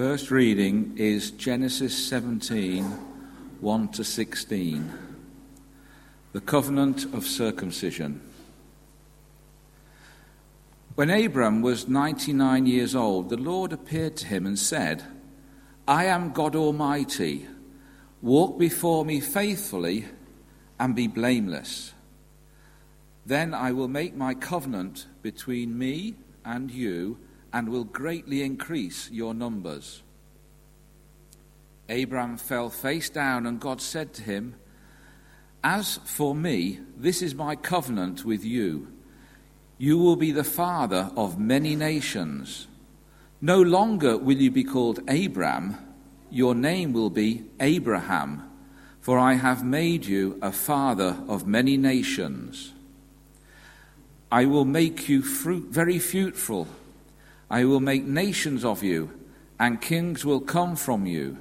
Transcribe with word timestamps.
First 0.00 0.30
reading 0.30 0.94
is 0.96 1.30
Genesis 1.30 1.94
17 2.08 2.84
1 2.84 3.88
to 3.88 4.02
16. 4.02 4.90
The 6.32 6.40
covenant 6.40 7.04
of 7.12 7.26
circumcision. 7.26 8.22
When 10.94 11.10
Abram 11.10 11.60
was 11.60 11.86
99 11.86 12.64
years 12.64 12.94
old, 12.94 13.28
the 13.28 13.36
Lord 13.36 13.74
appeared 13.74 14.16
to 14.16 14.26
him 14.26 14.46
and 14.46 14.58
said, 14.58 15.04
I 15.86 16.06
am 16.06 16.32
God 16.32 16.56
Almighty. 16.56 17.46
Walk 18.22 18.58
before 18.58 19.04
me 19.04 19.20
faithfully 19.20 20.06
and 20.78 20.96
be 20.96 21.08
blameless. 21.08 21.92
Then 23.26 23.52
I 23.52 23.72
will 23.72 23.88
make 23.88 24.16
my 24.16 24.32
covenant 24.32 25.08
between 25.20 25.76
me 25.76 26.14
and 26.42 26.70
you 26.70 27.18
and 27.52 27.68
will 27.68 27.84
greatly 27.84 28.42
increase 28.42 29.10
your 29.10 29.34
numbers. 29.34 30.02
Abram 31.88 32.36
fell 32.36 32.70
face 32.70 33.10
down, 33.10 33.46
and 33.46 33.60
God 33.60 33.80
said 33.80 34.14
to 34.14 34.22
him, 34.22 34.54
As 35.64 35.98
for 36.04 36.34
me, 36.34 36.80
this 36.96 37.20
is 37.20 37.34
my 37.34 37.56
covenant 37.56 38.24
with 38.24 38.44
you. 38.44 38.88
You 39.78 39.98
will 39.98 40.16
be 40.16 40.30
the 40.30 40.44
father 40.44 41.10
of 41.16 41.38
many 41.38 41.74
nations. 41.74 42.68
No 43.40 43.60
longer 43.60 44.16
will 44.16 44.36
you 44.36 44.50
be 44.50 44.62
called 44.64 45.00
Abram, 45.08 45.76
your 46.30 46.54
name 46.54 46.92
will 46.92 47.10
be 47.10 47.44
Abraham, 47.58 48.48
for 49.00 49.18
I 49.18 49.34
have 49.34 49.64
made 49.64 50.04
you 50.04 50.38
a 50.42 50.52
father 50.52 51.16
of 51.26 51.46
many 51.46 51.76
nations. 51.76 52.72
I 54.30 54.44
will 54.44 54.64
make 54.64 55.08
you 55.08 55.22
fruit, 55.22 55.70
very 55.70 55.98
fruitful 55.98 56.68
I 57.50 57.64
will 57.64 57.80
make 57.80 58.04
nations 58.04 58.64
of 58.64 58.82
you, 58.82 59.10
and 59.58 59.80
kings 59.80 60.24
will 60.24 60.40
come 60.40 60.76
from 60.76 61.04
you. 61.04 61.38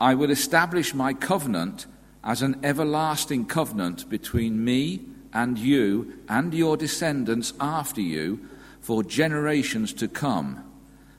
I 0.00 0.14
will 0.14 0.30
establish 0.30 0.92
my 0.92 1.14
covenant 1.14 1.86
as 2.24 2.42
an 2.42 2.60
everlasting 2.64 3.46
covenant 3.46 4.10
between 4.10 4.64
me 4.64 5.04
and 5.32 5.56
you 5.56 6.14
and 6.28 6.52
your 6.52 6.76
descendants 6.76 7.52
after 7.60 8.00
you 8.00 8.48
for 8.80 9.02
generations 9.02 9.92
to 9.94 10.08
come, 10.08 10.64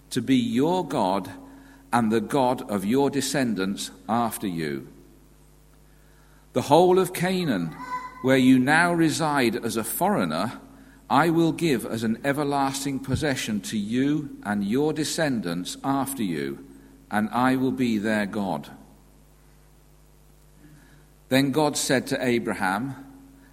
to 0.09 0.21
be 0.21 0.35
your 0.35 0.85
God 0.85 1.29
and 1.91 2.11
the 2.11 2.21
God 2.21 2.69
of 2.69 2.85
your 2.85 3.09
descendants 3.09 3.91
after 4.07 4.47
you. 4.47 4.87
The 6.53 6.63
whole 6.63 6.99
of 6.99 7.13
Canaan, 7.13 7.75
where 8.21 8.37
you 8.37 8.59
now 8.59 8.93
reside 8.93 9.55
as 9.55 9.77
a 9.77 9.83
foreigner, 9.83 10.59
I 11.09 11.31
will 11.31 11.51
give 11.51 11.85
as 11.85 12.03
an 12.03 12.19
everlasting 12.23 12.99
possession 12.99 13.61
to 13.61 13.77
you 13.77 14.37
and 14.43 14.63
your 14.63 14.93
descendants 14.93 15.75
after 15.83 16.21
you, 16.21 16.63
and 17.09 17.29
I 17.31 17.55
will 17.55 17.71
be 17.71 17.97
their 17.97 18.27
God. 18.27 18.69
Then 21.29 21.51
God 21.51 21.77
said 21.77 22.05
to 22.07 22.23
Abraham, 22.23 22.95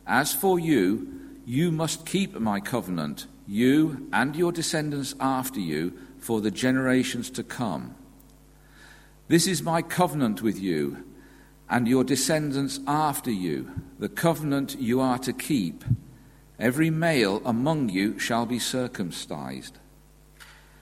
As 0.06 0.34
for 0.34 0.58
you, 0.58 1.08
you 1.46 1.72
must 1.72 2.04
keep 2.04 2.38
my 2.38 2.60
covenant, 2.60 3.26
you 3.46 4.06
and 4.12 4.36
your 4.36 4.52
descendants 4.52 5.14
after 5.18 5.60
you, 5.60 5.94
for 6.18 6.40
the 6.40 6.50
generations 6.50 7.30
to 7.30 7.42
come. 7.42 7.94
This 9.28 9.46
is 9.46 9.62
my 9.62 9.80
covenant 9.80 10.42
with 10.42 10.58
you 10.58 11.04
and 11.68 11.88
your 11.88 12.04
descendants 12.04 12.80
after 12.86 13.30
you, 13.30 13.70
the 13.98 14.08
covenant 14.08 14.76
you 14.78 15.00
are 15.00 15.18
to 15.18 15.32
keep 15.32 15.84
Every 16.58 16.88
male 16.88 17.42
among 17.44 17.90
you 17.90 18.18
shall 18.18 18.46
be 18.46 18.58
circumcised. 18.58 19.78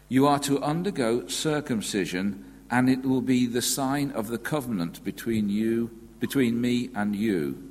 You 0.08 0.26
are 0.26 0.38
to 0.40 0.62
undergo 0.62 1.26
circumcision, 1.26 2.44
and 2.70 2.88
it 2.88 3.02
will 3.02 3.20
be 3.20 3.46
the 3.46 3.62
sign 3.62 4.12
of 4.12 4.28
the 4.28 4.38
covenant 4.38 5.02
between 5.02 5.48
you, 5.48 5.90
between 6.20 6.60
me 6.60 6.90
and 6.94 7.16
you. 7.16 7.70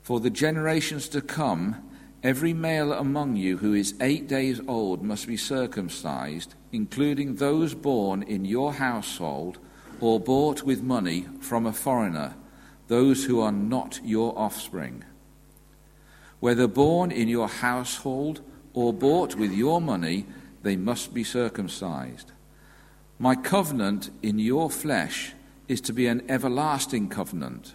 For 0.00 0.20
the 0.20 0.30
generations 0.30 1.08
to 1.08 1.20
come, 1.20 1.76
every 2.22 2.52
male 2.52 2.92
among 2.92 3.34
you 3.34 3.58
who 3.58 3.74
is 3.74 3.94
eight 4.00 4.28
days 4.28 4.60
old 4.68 5.02
must 5.02 5.26
be 5.26 5.36
circumcised, 5.36 6.54
including 6.70 7.34
those 7.34 7.74
born 7.74 8.22
in 8.22 8.44
your 8.44 8.74
household 8.74 9.58
or 10.00 10.20
bought 10.20 10.62
with 10.62 10.82
money 10.82 11.26
from 11.40 11.66
a 11.66 11.72
foreigner, 11.72 12.36
those 12.86 13.24
who 13.24 13.40
are 13.40 13.52
not 13.52 13.98
your 14.04 14.38
offspring 14.38 15.04
whether 16.40 16.66
born 16.66 17.10
in 17.10 17.28
your 17.28 17.48
household 17.48 18.40
or 18.72 18.92
bought 18.92 19.34
with 19.34 19.52
your 19.52 19.80
money, 19.80 20.26
they 20.62 20.76
must 20.76 21.12
be 21.12 21.24
circumcised. 21.24 22.32
My 23.18 23.34
covenant 23.34 24.10
in 24.22 24.38
your 24.38 24.70
flesh 24.70 25.32
is 25.66 25.80
to 25.82 25.92
be 25.92 26.06
an 26.06 26.22
everlasting 26.28 27.08
covenant. 27.08 27.74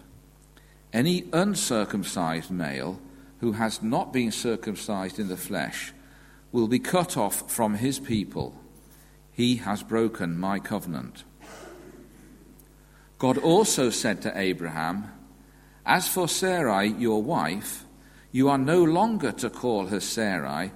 Any 0.92 1.24
uncircumcised 1.32 2.50
male 2.50 3.00
who 3.40 3.52
has 3.52 3.82
not 3.82 4.12
been 4.12 4.32
circumcised 4.32 5.18
in 5.18 5.28
the 5.28 5.36
flesh 5.36 5.92
will 6.52 6.68
be 6.68 6.78
cut 6.78 7.16
off 7.16 7.50
from 7.50 7.74
his 7.74 7.98
people. 7.98 8.54
He 9.32 9.56
has 9.56 9.82
broken 9.82 10.38
my 10.38 10.60
covenant. 10.60 11.24
God 13.18 13.38
also 13.38 13.90
said 13.90 14.22
to 14.22 14.38
Abraham, 14.38 15.10
As 15.84 16.08
for 16.08 16.28
Sarai, 16.28 16.88
your 16.88 17.22
wife, 17.22 17.83
you 18.34 18.48
are 18.48 18.58
no 18.58 18.82
longer 18.82 19.30
to 19.30 19.48
call 19.48 19.86
her 19.86 20.00
Sarai, 20.00 20.72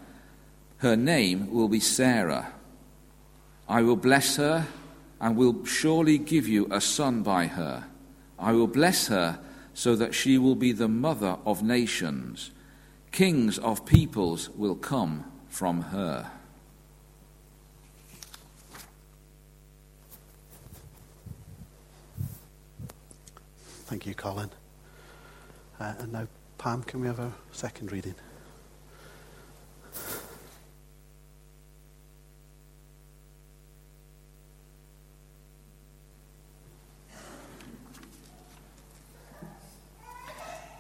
her 0.77 0.95
name 0.95 1.53
will 1.53 1.67
be 1.67 1.81
Sarah. 1.81 2.53
I 3.69 3.83
will 3.83 3.97
bless 3.97 4.37
her 4.37 4.69
and 5.21 5.37
will 5.37 5.65
surely 5.65 6.19
give 6.19 6.47
you 6.47 6.69
a 6.71 6.81
son 6.81 7.25
by 7.25 7.49
her. 7.49 7.89
I 8.39 8.53
will 8.53 8.69
bless 8.69 9.09
her 9.09 9.41
so 9.75 9.97
that 9.97 10.15
she 10.15 10.39
will 10.39 10.55
be 10.55 10.71
the 10.71 10.87
mother 10.87 11.37
of 11.45 11.65
nations. 11.65 12.53
Kings 13.11 13.59
of 13.59 13.85
peoples 13.85 14.51
will 14.51 14.77
come 14.77 15.25
from 15.49 15.83
her. 15.83 16.31
Thank 23.87 24.07
you, 24.07 24.15
Colin. 24.15 24.51
Uh, 25.81 25.95
and 25.99 26.13
now 26.13 26.29
Pam, 26.59 26.83
can 26.83 27.01
we 27.01 27.07
have 27.07 27.21
a 27.21 27.33
second 27.53 27.93
reading? 27.93 28.17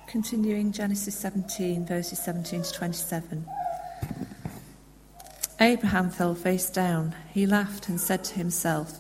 Continuing 0.09 0.73
Genesis 0.73 1.15
17, 1.15 1.87
verses 1.87 2.19
17 2.19 2.63
to 2.63 2.73
27. 2.73 3.47
Abraham 5.61 6.11
fell 6.11 6.35
face 6.35 6.71
down. 6.71 7.15
He 7.33 7.47
laughed 7.47 7.89
and 7.89 8.01
said 8.01 8.25
to 8.25 8.35
himself, 8.35 8.99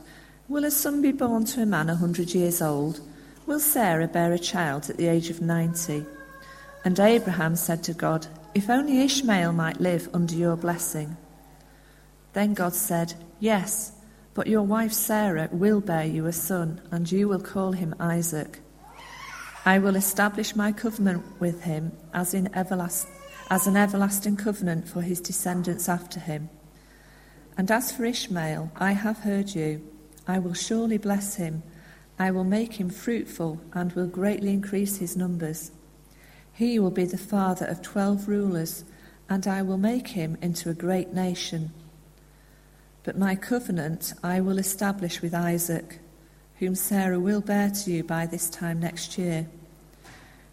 Will 0.48 0.64
a 0.64 0.70
son 0.70 1.02
be 1.02 1.10
born 1.10 1.44
to 1.46 1.62
a 1.62 1.66
man 1.66 1.90
a 1.90 1.96
hundred 1.96 2.34
years 2.34 2.62
old? 2.62 3.00
Will 3.46 3.58
Sarah 3.58 4.06
bear 4.06 4.32
a 4.32 4.38
child 4.38 4.88
at 4.88 4.96
the 4.96 5.08
age 5.08 5.28
of 5.28 5.40
ninety? 5.40 6.06
And 6.84 6.98
Abraham 6.98 7.56
said 7.56 7.82
to 7.84 7.94
God, 7.94 8.26
If 8.54 8.70
only 8.70 9.00
Ishmael 9.02 9.52
might 9.52 9.80
live 9.80 10.08
under 10.14 10.34
your 10.34 10.56
blessing. 10.56 11.16
Then 12.32 12.54
God 12.54 12.74
said, 12.74 13.14
Yes, 13.40 13.92
but 14.34 14.46
your 14.46 14.62
wife 14.62 14.92
Sarah 14.92 15.48
will 15.50 15.80
bear 15.80 16.04
you 16.04 16.26
a 16.26 16.32
son, 16.32 16.80
and 16.90 17.10
you 17.10 17.28
will 17.28 17.40
call 17.40 17.72
him 17.72 17.94
Isaac. 17.98 18.60
I 19.64 19.78
will 19.80 19.96
establish 19.96 20.54
my 20.54 20.72
covenant 20.72 21.24
with 21.40 21.64
him 21.64 21.92
as, 22.14 22.32
everlast- 22.32 23.08
as 23.50 23.66
an 23.66 23.76
everlasting 23.76 24.36
covenant 24.36 24.88
for 24.88 25.02
his 25.02 25.20
descendants 25.20 25.88
after 25.88 26.20
him. 26.20 26.48
And 27.56 27.70
as 27.70 27.90
for 27.90 28.04
Ishmael, 28.04 28.70
I 28.76 28.92
have 28.92 29.18
heard 29.18 29.54
you. 29.54 29.82
I 30.26 30.38
will 30.38 30.54
surely 30.54 30.98
bless 30.98 31.34
him. 31.34 31.64
I 32.18 32.30
will 32.30 32.44
make 32.44 32.74
him 32.74 32.90
fruitful 32.90 33.60
and 33.72 33.92
will 33.92 34.06
greatly 34.06 34.52
increase 34.52 34.98
his 34.98 35.16
numbers. 35.16 35.72
He 36.58 36.80
will 36.80 36.90
be 36.90 37.04
the 37.04 37.16
father 37.16 37.66
of 37.66 37.82
twelve 37.82 38.26
rulers, 38.26 38.84
and 39.30 39.46
I 39.46 39.62
will 39.62 39.78
make 39.78 40.08
him 40.08 40.36
into 40.42 40.68
a 40.68 40.74
great 40.74 41.12
nation. 41.14 41.70
But 43.04 43.16
my 43.16 43.36
covenant 43.36 44.12
I 44.24 44.40
will 44.40 44.58
establish 44.58 45.22
with 45.22 45.34
Isaac, 45.34 46.00
whom 46.56 46.74
Sarah 46.74 47.20
will 47.20 47.40
bear 47.40 47.70
to 47.70 47.92
you 47.92 48.02
by 48.02 48.26
this 48.26 48.50
time 48.50 48.80
next 48.80 49.16
year. 49.16 49.46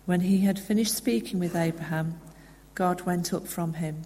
When 0.05 0.21
he 0.21 0.41
had 0.41 0.59
finished 0.59 0.93
speaking 0.93 1.39
with 1.39 1.55
Abraham, 1.55 2.21
God 2.75 3.01
went 3.01 3.33
up 3.33 3.47
from 3.47 3.73
him. 3.73 4.03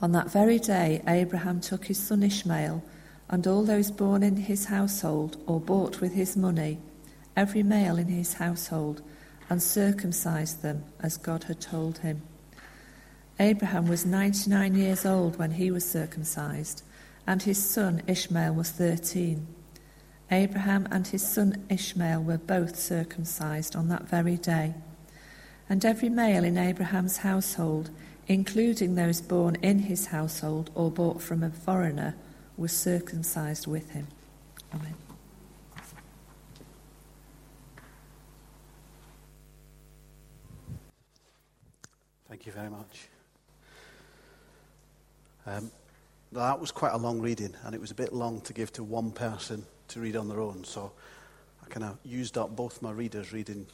On 0.00 0.12
that 0.12 0.30
very 0.30 0.60
day, 0.60 1.02
Abraham 1.04 1.60
took 1.60 1.86
his 1.86 1.98
son 1.98 2.22
Ishmael 2.22 2.84
and 3.28 3.44
all 3.44 3.64
those 3.64 3.90
born 3.90 4.22
in 4.22 4.36
his 4.36 4.66
household 4.66 5.36
or 5.48 5.58
bought 5.58 6.00
with 6.00 6.12
his 6.12 6.36
money, 6.36 6.78
every 7.36 7.64
male 7.64 7.98
in 7.98 8.06
his 8.06 8.34
household 8.34 9.02
and 9.50 9.62
circumcised 9.62 10.62
them 10.62 10.84
as 11.00 11.16
God 11.16 11.44
had 11.44 11.60
told 11.60 11.98
him. 11.98 12.22
Abraham 13.40 13.88
was 13.88 14.06
99 14.06 14.74
years 14.74 15.04
old 15.04 15.38
when 15.38 15.52
he 15.52 15.70
was 15.70 15.88
circumcised, 15.88 16.82
and 17.26 17.42
his 17.42 17.62
son 17.62 18.02
Ishmael 18.06 18.54
was 18.54 18.70
thirteen. 18.70 19.46
Abraham 20.30 20.88
and 20.90 21.06
his 21.06 21.26
son 21.26 21.64
Ishmael 21.68 22.22
were 22.22 22.38
both 22.38 22.76
circumcised 22.76 23.76
on 23.76 23.88
that 23.88 24.08
very 24.08 24.36
day. 24.36 24.74
And 25.68 25.84
every 25.84 26.08
male 26.08 26.44
in 26.44 26.56
Abraham's 26.56 27.18
household, 27.18 27.90
including 28.26 28.94
those 28.94 29.20
born 29.20 29.56
in 29.56 29.80
his 29.80 30.06
household 30.06 30.70
or 30.74 30.90
bought 30.90 31.20
from 31.20 31.42
a 31.42 31.50
foreigner, 31.50 32.14
was 32.56 32.72
circumcised 32.72 33.66
with 33.66 33.90
him. 33.90 34.06
Amen. 34.74 34.94
Thank 42.32 42.46
you 42.46 42.52
very 42.52 42.70
much. 42.70 43.08
Um, 45.44 45.70
that 46.32 46.58
was 46.58 46.70
quite 46.70 46.94
a 46.94 46.96
long 46.96 47.20
reading, 47.20 47.54
and 47.62 47.74
it 47.74 47.80
was 47.80 47.90
a 47.90 47.94
bit 47.94 48.14
long 48.14 48.40
to 48.40 48.54
give 48.54 48.72
to 48.72 48.82
one 48.82 49.10
person 49.10 49.66
to 49.88 50.00
read 50.00 50.16
on 50.16 50.30
their 50.30 50.40
own. 50.40 50.64
So 50.64 50.92
I 51.62 51.68
kind 51.68 51.84
of 51.84 51.98
used 52.06 52.38
up 52.38 52.56
both 52.56 52.80
my 52.80 52.90
readers 52.90 53.34
reading 53.34 53.66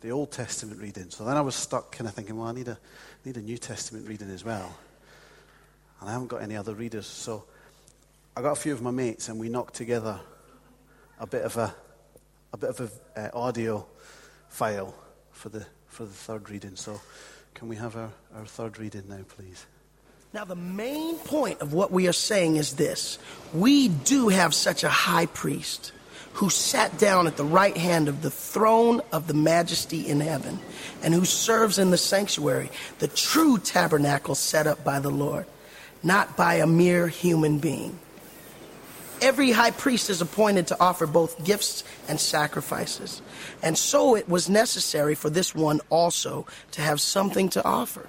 the 0.00 0.12
Old 0.12 0.30
Testament 0.30 0.80
reading. 0.80 1.10
So 1.10 1.24
then 1.24 1.36
I 1.36 1.40
was 1.40 1.56
stuck 1.56 1.90
kind 1.90 2.06
of 2.06 2.14
thinking, 2.14 2.36
well, 2.36 2.46
I 2.46 2.52
need 2.52 2.68
a, 2.68 2.78
need 3.24 3.36
a 3.36 3.40
New 3.40 3.58
Testament 3.58 4.06
reading 4.06 4.30
as 4.30 4.44
well. 4.44 4.78
And 6.00 6.08
I 6.08 6.12
haven't 6.12 6.28
got 6.28 6.40
any 6.40 6.54
other 6.56 6.74
readers. 6.74 7.08
So 7.08 7.46
I 8.36 8.42
got 8.42 8.52
a 8.52 8.60
few 8.60 8.74
of 8.74 8.80
my 8.80 8.92
mates, 8.92 9.28
and 9.28 9.40
we 9.40 9.48
knocked 9.48 9.74
together 9.74 10.20
a 11.18 11.26
bit 11.26 11.42
of 11.42 11.56
a, 11.56 11.74
a 12.52 12.56
bit 12.58 12.70
of 12.70 12.92
a 13.16 13.20
uh, 13.20 13.36
audio 13.36 13.84
file 14.50 14.94
for 15.32 15.48
the, 15.48 15.66
for 15.88 16.04
the 16.04 16.12
third 16.12 16.48
reading. 16.48 16.76
So 16.76 17.00
can 17.54 17.68
we 17.68 17.76
have 17.76 17.96
our, 17.96 18.10
our 18.36 18.46
third 18.46 18.78
reading 18.78 19.04
now, 19.08 19.20
please? 19.28 19.66
Now, 20.32 20.44
the 20.44 20.56
main 20.56 21.16
point 21.16 21.60
of 21.60 21.72
what 21.72 21.92
we 21.92 22.08
are 22.08 22.12
saying 22.12 22.56
is 22.56 22.74
this 22.74 23.18
we 23.52 23.88
do 23.88 24.28
have 24.28 24.52
such 24.52 24.82
a 24.82 24.88
high 24.88 25.26
priest 25.26 25.92
who 26.34 26.50
sat 26.50 26.98
down 26.98 27.28
at 27.28 27.36
the 27.36 27.44
right 27.44 27.76
hand 27.76 28.08
of 28.08 28.20
the 28.22 28.30
throne 28.30 29.00
of 29.12 29.28
the 29.28 29.34
majesty 29.34 30.08
in 30.08 30.18
heaven 30.18 30.58
and 31.02 31.14
who 31.14 31.24
serves 31.24 31.78
in 31.78 31.92
the 31.92 31.96
sanctuary, 31.96 32.70
the 32.98 33.06
true 33.06 33.56
tabernacle 33.58 34.34
set 34.34 34.66
up 34.66 34.82
by 34.82 34.98
the 34.98 35.10
Lord, 35.10 35.46
not 36.02 36.36
by 36.36 36.54
a 36.54 36.66
mere 36.66 37.06
human 37.06 37.60
being. 37.60 38.00
Every 39.20 39.52
high 39.52 39.70
priest 39.70 40.10
is 40.10 40.20
appointed 40.20 40.66
to 40.68 40.80
offer 40.80 41.06
both 41.06 41.44
gifts 41.44 41.84
and 42.08 42.20
sacrifices. 42.20 43.22
And 43.62 43.78
so 43.78 44.16
it 44.16 44.28
was 44.28 44.48
necessary 44.48 45.14
for 45.14 45.30
this 45.30 45.54
one 45.54 45.80
also 45.88 46.46
to 46.72 46.82
have 46.82 47.00
something 47.00 47.48
to 47.50 47.64
offer. 47.64 48.08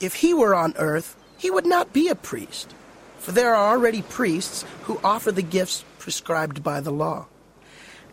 If 0.00 0.14
he 0.14 0.32
were 0.32 0.54
on 0.54 0.74
earth, 0.78 1.16
he 1.36 1.50
would 1.50 1.66
not 1.66 1.92
be 1.92 2.08
a 2.08 2.14
priest, 2.14 2.74
for 3.18 3.32
there 3.32 3.54
are 3.54 3.72
already 3.72 4.02
priests 4.02 4.64
who 4.84 5.00
offer 5.02 5.32
the 5.32 5.42
gifts 5.42 5.84
prescribed 5.98 6.62
by 6.62 6.80
the 6.80 6.92
law. 6.92 7.26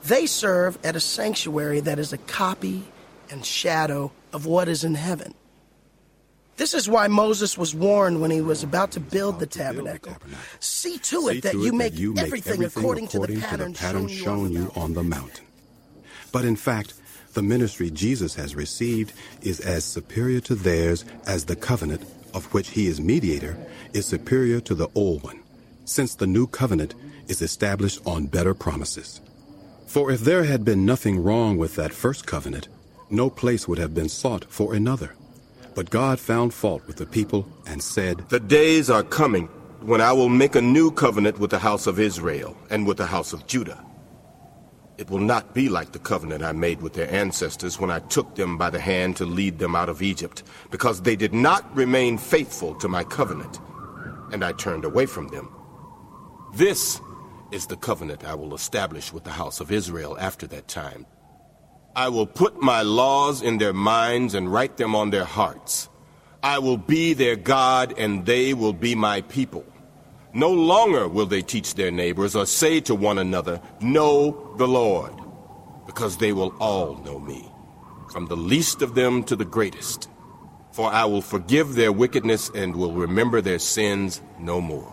They 0.03 0.25
serve 0.25 0.77
at 0.83 0.95
a 0.95 0.99
sanctuary 0.99 1.79
that 1.79 1.99
is 1.99 2.13
a 2.13 2.17
copy 2.17 2.83
and 3.31 3.45
shadow 3.45 4.11
of 4.33 4.45
what 4.45 4.67
is 4.67 4.83
in 4.83 4.95
heaven. 4.95 5.33
This 6.57 6.73
is 6.73 6.87
why 6.87 7.07
Moses 7.07 7.57
was 7.57 7.75
warned 7.75 8.21
when 8.21 8.31
he 8.31 8.41
was 8.41 8.63
about 8.63 8.91
to 8.91 8.99
build 8.99 9.39
the 9.39 9.45
tabernacle. 9.45 10.15
See 10.59 10.97
to 10.99 11.27
it 11.27 11.43
that 11.43 11.55
you 11.55 11.73
make 11.73 11.93
everything 12.17 12.63
according 12.63 13.09
to 13.09 13.19
the 13.19 13.73
pattern 13.77 14.07
shown 14.07 14.51
you 14.51 14.71
on 14.75 14.93
the 14.93 15.03
mountain. 15.03 15.45
But 16.31 16.45
in 16.45 16.55
fact, 16.55 16.93
the 17.33 17.41
ministry 17.41 17.91
Jesus 17.91 18.35
has 18.35 18.55
received 18.55 19.11
is 19.41 19.59
as 19.59 19.83
superior 19.83 20.39
to 20.41 20.55
theirs 20.55 21.03
as 21.27 21.45
the 21.45 21.55
covenant 21.55 22.03
of 22.33 22.53
which 22.53 22.69
he 22.69 22.87
is 22.87 23.01
mediator 23.01 23.57
is 23.93 24.05
superior 24.05 24.61
to 24.61 24.75
the 24.75 24.89
old 24.95 25.23
one, 25.23 25.41
since 25.83 26.15
the 26.15 26.27
new 26.27 26.47
covenant 26.47 26.95
is 27.27 27.41
established 27.41 28.01
on 28.05 28.27
better 28.27 28.53
promises. 28.53 29.21
For 29.87 30.11
if 30.11 30.21
there 30.21 30.43
had 30.43 30.63
been 30.63 30.85
nothing 30.85 31.21
wrong 31.23 31.57
with 31.57 31.75
that 31.75 31.93
first 31.93 32.25
covenant, 32.25 32.67
no 33.09 33.29
place 33.29 33.67
would 33.67 33.77
have 33.77 33.93
been 33.93 34.09
sought 34.09 34.45
for 34.45 34.73
another. 34.73 35.15
But 35.75 35.89
God 35.89 36.19
found 36.19 36.53
fault 36.53 36.87
with 36.87 36.95
the 36.95 37.05
people 37.05 37.47
and 37.67 37.83
said, 37.83 38.29
The 38.29 38.39
days 38.39 38.89
are 38.89 39.03
coming 39.03 39.47
when 39.81 40.01
I 40.01 40.13
will 40.13 40.29
make 40.29 40.55
a 40.55 40.61
new 40.61 40.89
covenant 40.89 41.37
with 41.37 41.51
the 41.51 41.59
house 41.59 41.85
of 41.85 41.99
Israel 41.99 42.57
and 42.69 42.87
with 42.87 42.97
the 42.97 43.05
house 43.05 43.33
of 43.33 43.45
Judah 43.45 43.85
it 44.97 45.09
will 45.09 45.19
not 45.19 45.53
be 45.53 45.67
like 45.67 45.91
the 45.91 45.99
covenant 45.99 46.43
I 46.43 46.53
made 46.53 46.81
with 46.81 46.93
their 46.93 47.11
ancestors 47.11 47.79
when 47.79 47.91
I 47.91 47.99
took 47.99 48.35
them 48.35 48.57
by 48.57 48.69
the 48.69 48.79
hand 48.79 49.17
to 49.17 49.25
lead 49.25 49.59
them 49.59 49.75
out 49.75 49.89
of 49.89 50.01
Egypt, 50.01 50.43
because 50.71 51.01
they 51.01 51.15
did 51.15 51.33
not 51.33 51.75
remain 51.75 52.17
faithful 52.17 52.75
to 52.75 52.87
my 52.87 53.03
covenant, 53.03 53.59
and 54.31 54.43
I 54.43 54.53
turned 54.53 54.85
away 54.85 55.05
from 55.05 55.27
them. 55.27 55.53
This 56.55 57.01
is 57.51 57.67
the 57.67 57.75
covenant 57.75 58.23
I 58.23 58.35
will 58.35 58.55
establish 58.55 59.11
with 59.11 59.25
the 59.25 59.31
house 59.31 59.59
of 59.59 59.71
Israel 59.71 60.17
after 60.19 60.47
that 60.47 60.67
time. 60.67 61.05
I 61.95 62.09
will 62.09 62.27
put 62.27 62.61
my 62.61 62.81
laws 62.81 63.41
in 63.41 63.57
their 63.57 63.73
minds 63.73 64.33
and 64.33 64.51
write 64.51 64.75
them 64.75 64.95
on 64.95 65.11
their 65.11 65.23
hearts. 65.23 65.89
I 66.43 66.59
will 66.59 66.77
be 66.77 67.13
their 67.13 67.37
God, 67.37 67.93
and 67.97 68.25
they 68.25 68.53
will 68.53 68.73
be 68.73 68.95
my 68.95 69.21
people. 69.21 69.65
No 70.33 70.51
longer 70.51 71.07
will 71.07 71.25
they 71.25 71.41
teach 71.41 71.75
their 71.75 71.91
neighbors 71.91 72.35
or 72.35 72.45
say 72.45 72.81
to 72.81 72.93
one 72.93 73.17
another, 73.17 73.61
Know 73.79 74.53
the 74.57 74.67
Lord, 74.67 75.13
because 75.85 76.17
they 76.17 76.33
will 76.33 76.53
all 76.59 76.95
know 77.05 77.17
me, 77.17 77.49
from 78.11 78.25
the 78.25 78.35
least 78.35 78.81
of 78.81 78.93
them 78.95 79.23
to 79.23 79.37
the 79.37 79.45
greatest. 79.45 80.09
For 80.73 80.91
I 80.91 81.05
will 81.05 81.21
forgive 81.21 81.75
their 81.75 81.93
wickedness 81.93 82.51
and 82.53 82.75
will 82.75 82.91
remember 82.91 83.39
their 83.39 83.59
sins 83.59 84.21
no 84.37 84.59
more. 84.59 84.91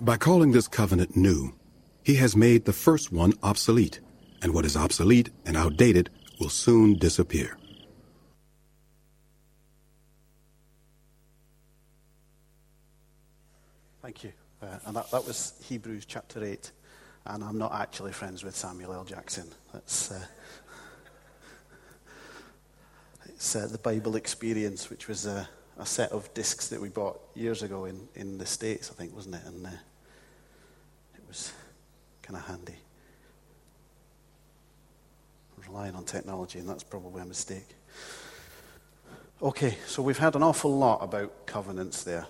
By 0.00 0.16
calling 0.16 0.52
this 0.52 0.68
covenant 0.68 1.16
new, 1.16 1.52
he 2.04 2.14
has 2.14 2.36
made 2.36 2.64
the 2.64 2.72
first 2.72 3.10
one 3.10 3.32
obsolete, 3.42 3.98
and 4.42 4.54
what 4.54 4.64
is 4.64 4.76
obsolete 4.76 5.30
and 5.44 5.56
outdated 5.56 6.10
will 6.38 6.48
soon 6.48 6.94
disappear. 6.94 7.56
Thank 14.02 14.24
you. 14.24 14.32
Uh, 14.62 14.78
and 14.86 14.96
that, 14.96 15.10
that 15.10 15.26
was 15.26 15.52
Hebrews 15.64 16.04
chapter 16.06 16.42
8. 16.42 16.72
And 17.26 17.44
I'm 17.44 17.58
not 17.58 17.74
actually 17.74 18.12
friends 18.12 18.42
with 18.42 18.56
Samuel 18.56 18.94
L. 18.94 19.04
Jackson. 19.04 19.48
That's 19.72 20.12
uh, 20.12 20.24
it's 23.26 23.54
uh, 23.54 23.66
the 23.70 23.78
Bible 23.78 24.16
Experience, 24.16 24.88
which 24.88 25.08
was 25.08 25.26
a, 25.26 25.48
a, 25.78 25.84
set 25.84 26.10
of 26.10 26.32
discs 26.32 26.68
that 26.68 26.80
we 26.80 26.88
bought 26.88 27.20
years 27.34 27.62
ago 27.62 27.84
in, 27.84 28.08
in 28.14 28.38
the 28.38 28.46
States, 28.46 28.90
I 28.90 28.94
think, 28.94 29.14
wasn't 29.14 29.36
it? 29.36 29.42
And 29.46 29.66
uh, 29.66 29.70
it 31.14 31.22
was 31.28 31.52
kind 32.22 32.36
of 32.36 32.46
handy. 32.46 32.76
Relying 35.68 35.94
on 35.94 36.04
technology, 36.04 36.58
and 36.58 36.68
that's 36.68 36.82
probably 36.82 37.20
a 37.20 37.26
mistake. 37.26 37.66
Okay, 39.42 39.76
so 39.86 40.02
we've 40.02 40.18
had 40.18 40.34
an 40.34 40.42
awful 40.42 40.76
lot 40.76 41.02
about 41.02 41.46
covenants 41.46 42.04
there. 42.04 42.26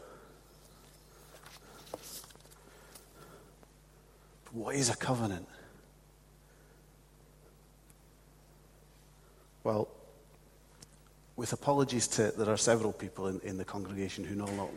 What 4.53 4.75
is 4.75 4.91
a 4.91 4.97
covenant? 4.97 5.47
Well, 9.63 9.89
with 11.37 11.53
apologies 11.53 12.09
to, 12.09 12.33
there 12.37 12.51
are 12.51 12.57
several 12.57 12.93
people 12.93 13.29
in, 13.29 13.41
in 13.41 13.57
the 13.57 13.65
congregation 13.65 14.25
who 14.25 14.35
know 14.35 14.69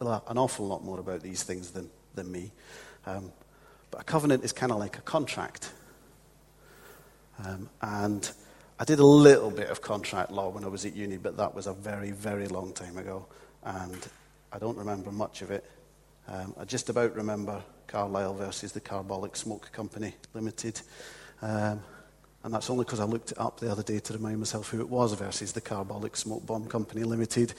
lot, 0.00 0.24
an 0.28 0.36
awful 0.36 0.66
lot 0.66 0.82
more 0.82 0.98
about 0.98 1.20
these 1.20 1.44
things 1.44 1.70
than, 1.70 1.88
than 2.14 2.32
me. 2.32 2.50
Um, 3.06 3.30
but 3.92 4.00
a 4.00 4.04
covenant 4.04 4.42
is 4.42 4.52
kind 4.52 4.72
of 4.72 4.78
like 4.78 4.98
a 4.98 5.02
contract. 5.02 5.72
Um, 7.44 7.68
and 7.80 8.30
I 8.78 8.84
did 8.84 8.98
a 8.98 9.06
little 9.06 9.50
bit 9.50 9.70
of 9.70 9.80
contract 9.80 10.30
law 10.30 10.48
when 10.48 10.64
I 10.64 10.68
was 10.68 10.84
at 10.84 10.96
uni, 10.96 11.16
but 11.16 11.36
that 11.36 11.54
was 11.54 11.66
a 11.66 11.72
very, 11.72 12.10
very 12.10 12.48
long 12.48 12.72
time 12.72 12.96
ago. 12.96 13.26
And 13.62 14.08
I 14.52 14.58
don't 14.58 14.76
remember 14.76 15.12
much 15.12 15.42
of 15.42 15.50
it. 15.50 15.64
Um, 16.28 16.54
I 16.58 16.64
just 16.64 16.88
about 16.88 17.14
remember 17.14 17.62
Carlill 17.86 18.34
versus 18.34 18.72
the 18.72 18.80
Carbolic 18.80 19.36
Smoke 19.36 19.70
Company 19.72 20.14
Limited. 20.34 20.80
Um, 21.42 21.82
and 22.42 22.54
that's 22.54 22.70
only 22.70 22.84
because 22.84 23.00
I 23.00 23.04
looked 23.04 23.32
it 23.32 23.38
up 23.38 23.60
the 23.60 23.70
other 23.70 23.82
day 23.82 23.98
to 23.98 24.12
remind 24.14 24.38
myself 24.38 24.70
who 24.70 24.80
it 24.80 24.88
was 24.88 25.12
versus 25.12 25.52
the 25.52 25.60
Carbolic 25.60 26.16
Smoke 26.16 26.46
Ball 26.46 26.60
Company 26.60 27.04
Limited, 27.04 27.52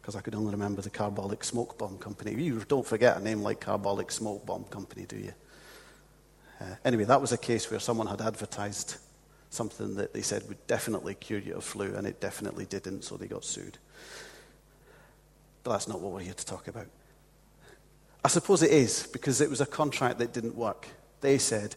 because 0.00 0.16
I 0.16 0.20
could 0.20 0.34
only 0.34 0.50
remember 0.50 0.82
the 0.82 0.90
Carbolic 0.90 1.44
Smoke 1.44 1.78
Bomb 1.78 1.98
Company. 1.98 2.42
You 2.42 2.60
don't 2.66 2.86
forget 2.86 3.16
a 3.16 3.20
name 3.20 3.42
like 3.42 3.60
Carbolic 3.60 4.10
Smoke 4.10 4.44
Bomb 4.44 4.64
Company, 4.64 5.06
do 5.06 5.16
you? 5.16 5.32
Uh, 6.60 6.74
anyway, 6.84 7.04
that 7.04 7.20
was 7.20 7.30
a 7.30 7.38
case 7.38 7.70
where 7.70 7.78
someone 7.78 8.08
had 8.08 8.20
advertised 8.20 8.96
something 9.54 9.94
that 9.96 10.12
they 10.12 10.22
said 10.22 10.46
would 10.48 10.66
definitely 10.66 11.14
cure 11.14 11.38
you 11.38 11.54
of 11.54 11.64
flu, 11.64 11.94
and 11.94 12.06
it 12.06 12.20
definitely 12.20 12.66
didn't, 12.66 13.02
so 13.02 13.16
they 13.16 13.26
got 13.26 13.44
sued. 13.44 13.78
But 15.62 15.72
that's 15.72 15.88
not 15.88 16.00
what 16.00 16.12
we're 16.12 16.20
here 16.20 16.34
to 16.34 16.46
talk 16.46 16.68
about. 16.68 16.86
I 18.24 18.28
suppose 18.28 18.62
it 18.62 18.70
is, 18.70 19.06
because 19.06 19.40
it 19.40 19.50
was 19.50 19.60
a 19.60 19.66
contract 19.66 20.18
that 20.18 20.32
didn't 20.32 20.56
work. 20.56 20.88
They 21.20 21.38
said, 21.38 21.76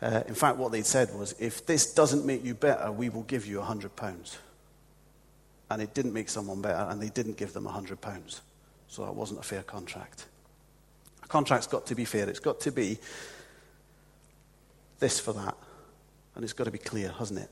uh, 0.00 0.22
in 0.28 0.34
fact, 0.34 0.58
what 0.58 0.72
they'd 0.72 0.86
said 0.86 1.14
was, 1.14 1.34
if 1.38 1.66
this 1.66 1.92
doesn't 1.92 2.24
make 2.24 2.44
you 2.44 2.54
better, 2.54 2.92
we 2.92 3.08
will 3.08 3.22
give 3.22 3.46
you 3.46 3.58
£100. 3.58 4.36
And 5.70 5.82
it 5.82 5.92
didn't 5.94 6.12
make 6.12 6.28
someone 6.28 6.62
better, 6.62 6.88
and 6.90 7.00
they 7.00 7.08
didn't 7.08 7.36
give 7.36 7.52
them 7.52 7.64
£100. 7.64 8.40
So 8.88 9.04
that 9.04 9.14
wasn't 9.14 9.40
a 9.40 9.42
fair 9.42 9.62
contract. 9.62 10.26
A 11.22 11.26
contract's 11.26 11.66
got 11.66 11.86
to 11.86 11.94
be 11.94 12.04
fair. 12.04 12.28
It's 12.28 12.40
got 12.40 12.60
to 12.60 12.72
be 12.72 12.98
this 14.98 15.20
for 15.20 15.32
that. 15.34 15.56
And 16.38 16.44
it's 16.44 16.52
got 16.52 16.64
to 16.64 16.70
be 16.70 16.78
clear, 16.78 17.12
hasn't 17.18 17.40
it? 17.40 17.50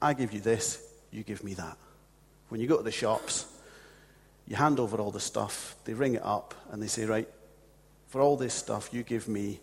I 0.00 0.14
give 0.14 0.32
you 0.32 0.38
this, 0.38 0.80
you 1.10 1.24
give 1.24 1.42
me 1.42 1.54
that. 1.54 1.76
When 2.48 2.60
you 2.60 2.68
go 2.68 2.76
to 2.76 2.84
the 2.84 2.92
shops, 2.92 3.46
you 4.46 4.54
hand 4.54 4.78
over 4.78 4.98
all 4.98 5.10
the 5.10 5.18
stuff, 5.18 5.74
they 5.84 5.92
ring 5.92 6.14
it 6.14 6.22
up, 6.24 6.54
and 6.70 6.80
they 6.80 6.86
say, 6.86 7.04
right, 7.04 7.28
for 8.06 8.20
all 8.20 8.36
this 8.36 8.54
stuff, 8.54 8.90
you 8.92 9.02
give 9.02 9.26
me 9.26 9.58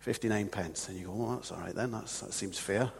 59 0.00 0.48
pence. 0.48 0.90
And 0.90 0.98
you 0.98 1.06
go, 1.06 1.12
oh, 1.14 1.36
that's 1.36 1.50
all 1.50 1.60
right 1.60 1.74
then, 1.74 1.92
that's, 1.92 2.20
that 2.20 2.34
seems 2.34 2.58
fair. 2.58 2.92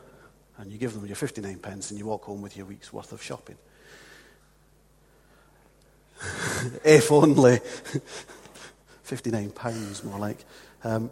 And 0.57 0.73
you 0.73 0.79
give 0.79 0.95
them 0.95 1.05
your 1.05 1.17
59 1.17 1.59
pence, 1.59 1.91
and 1.91 1.99
you 1.99 2.07
walk 2.07 2.25
home 2.25 2.41
with 2.41 2.57
your 2.57 2.65
week's 2.65 2.95
worth 2.95 3.13
of 3.13 3.23
shopping. 3.23 3.59
if 6.83 7.13
only. 7.13 7.61
59 9.03 9.51
pounds, 9.51 10.03
more 10.03 10.19
like. 10.19 10.47
Um, 10.83 11.11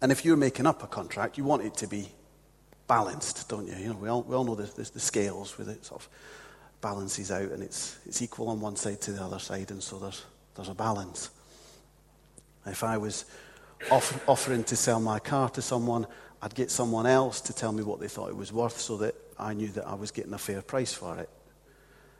and 0.00 0.10
if 0.10 0.24
you're 0.24 0.36
making 0.36 0.66
up 0.66 0.82
a 0.82 0.86
contract, 0.86 1.38
you 1.38 1.44
want 1.44 1.62
it 1.62 1.74
to 1.74 1.86
be 1.86 2.08
balanced, 2.86 3.48
don't 3.48 3.66
you? 3.66 3.74
You 3.76 3.88
know, 3.90 3.96
we 3.96 4.08
all, 4.08 4.22
we 4.22 4.34
all 4.34 4.44
know 4.44 4.54
the, 4.54 4.64
the, 4.64 4.90
the 4.90 5.00
scales 5.00 5.56
with 5.58 5.68
it 5.68 5.84
sort 5.84 6.02
of 6.02 6.08
balances 6.80 7.30
out 7.30 7.50
and 7.50 7.62
it's, 7.62 7.98
it's 8.06 8.22
equal 8.22 8.48
on 8.48 8.60
one 8.60 8.76
side 8.76 9.00
to 9.02 9.12
the 9.12 9.22
other 9.22 9.38
side, 9.38 9.70
and 9.70 9.82
so 9.82 9.98
there's, 9.98 10.24
there's 10.54 10.68
a 10.68 10.74
balance. 10.74 11.30
If 12.66 12.84
I 12.84 12.98
was 12.98 13.24
off, 13.90 14.28
offering 14.28 14.64
to 14.64 14.76
sell 14.76 15.00
my 15.00 15.18
car 15.18 15.48
to 15.50 15.62
someone, 15.62 16.06
I'd 16.42 16.54
get 16.54 16.70
someone 16.70 17.06
else 17.06 17.40
to 17.42 17.52
tell 17.52 17.72
me 17.72 17.82
what 17.82 18.00
they 18.00 18.08
thought 18.08 18.30
it 18.30 18.36
was 18.36 18.52
worth 18.52 18.78
so 18.78 18.96
that 18.98 19.14
I 19.38 19.54
knew 19.54 19.68
that 19.68 19.86
I 19.86 19.94
was 19.94 20.10
getting 20.10 20.32
a 20.32 20.38
fair 20.38 20.62
price 20.62 20.92
for 20.92 21.18
it. 21.18 21.28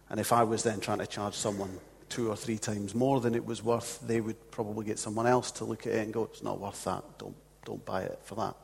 And 0.09 0.19
if 0.21 0.33
I 0.33 0.43
was 0.43 0.63
then 0.63 0.81
trying 0.81 0.99
to 0.99 1.07
charge 1.07 1.35
someone 1.35 1.79
two 2.09 2.29
or 2.29 2.37
three 2.37 2.59
times 2.59 2.95
more 2.95 3.21
than 3.21 3.35
it 3.35 3.45
was 3.45 3.63
worth, 3.63 4.01
they 4.07 4.21
would 4.21 4.51
probably 4.51 4.85
get 4.85 4.99
someone 4.99 5.27
else 5.27 5.51
to 5.53 5.65
look 5.65 5.87
at 5.87 5.93
it 5.93 6.05
and 6.05 6.13
go, 6.13 6.25
it's 6.25 6.43
not 6.43 6.59
worth 6.61 6.83
that. 6.85 7.05
Don't, 7.19 7.37
don't 7.65 7.85
buy 7.85 8.03
it 8.03 8.19
for 8.23 8.35
that. 8.37 8.55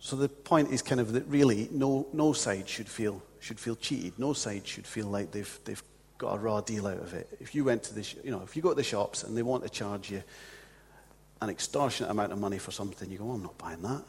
So 0.00 0.16
the 0.16 0.28
point 0.28 0.72
is 0.72 0.82
kind 0.82 1.00
of 1.00 1.12
that 1.12 1.26
really 1.26 1.68
no, 1.70 2.06
no 2.12 2.32
side 2.32 2.68
should 2.68 2.88
feel, 2.88 3.22
should 3.38 3.60
feel 3.60 3.76
cheated. 3.76 4.18
No 4.18 4.32
side 4.32 4.66
should 4.66 4.86
feel 4.86 5.06
like 5.06 5.30
they've, 5.30 5.60
they've 5.64 5.82
got 6.18 6.34
a 6.34 6.38
raw 6.38 6.60
deal 6.60 6.86
out 6.86 6.98
of 6.98 7.12
it. 7.14 7.28
If 7.38 7.54
you 7.54 7.64
went 7.64 7.82
to 7.84 7.94
the, 7.94 8.14
you 8.24 8.30
know, 8.30 8.42
if 8.42 8.56
you 8.56 8.62
go 8.62 8.70
to 8.70 8.74
the 8.74 8.82
shops 8.82 9.24
and 9.24 9.36
they 9.36 9.42
want 9.42 9.62
to 9.62 9.68
charge 9.68 10.10
you 10.10 10.22
an 11.42 11.50
extortionate 11.50 12.10
amount 12.10 12.32
of 12.32 12.38
money 12.38 12.58
for 12.58 12.70
something, 12.70 13.10
you 13.10 13.18
go, 13.18 13.24
oh, 13.24 13.32
I'm 13.32 13.42
not 13.42 13.58
buying 13.58 13.82
that. 13.82 14.02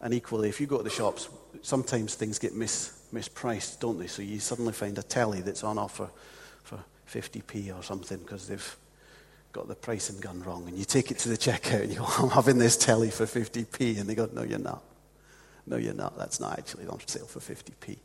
And 0.00 0.14
equally, 0.14 0.48
if 0.48 0.60
you 0.60 0.66
go 0.66 0.78
to 0.78 0.84
the 0.84 0.90
shops, 0.90 1.28
sometimes 1.62 2.14
things 2.14 2.38
get 2.38 2.54
mis, 2.54 3.02
mispriced, 3.12 3.80
don't 3.80 3.98
they? 3.98 4.06
So 4.06 4.22
you 4.22 4.38
suddenly 4.40 4.72
find 4.72 4.96
a 4.98 5.02
telly 5.02 5.40
that's 5.40 5.64
on 5.64 5.78
offer 5.78 6.10
for 6.62 6.78
50p 7.10 7.76
or 7.76 7.82
something 7.82 8.18
because 8.18 8.46
they've 8.46 8.76
got 9.56 9.68
the 9.68 9.74
pricing 9.74 10.20
gun 10.20 10.42
wrong. 10.42 10.68
And 10.68 10.76
you 10.76 10.84
take 10.84 11.10
it 11.10 11.18
to 11.20 11.30
the 11.30 11.36
checkout 11.36 11.82
and 11.82 11.90
you 11.90 11.98
go, 11.98 12.04
I'm 12.18 12.28
having 12.28 12.58
this 12.58 12.76
telly 12.76 13.10
for 13.10 13.24
50p. 13.24 13.98
And 13.98 14.08
they 14.08 14.14
go, 14.14 14.28
No, 14.32 14.42
you're 14.42 14.58
not. 14.58 14.82
No, 15.66 15.76
you're 15.76 15.94
not. 15.94 16.16
That's 16.16 16.38
not 16.38 16.58
actually 16.58 16.86
on 16.86 17.00
sale 17.06 17.26
for 17.26 17.40
50p. 17.40 17.98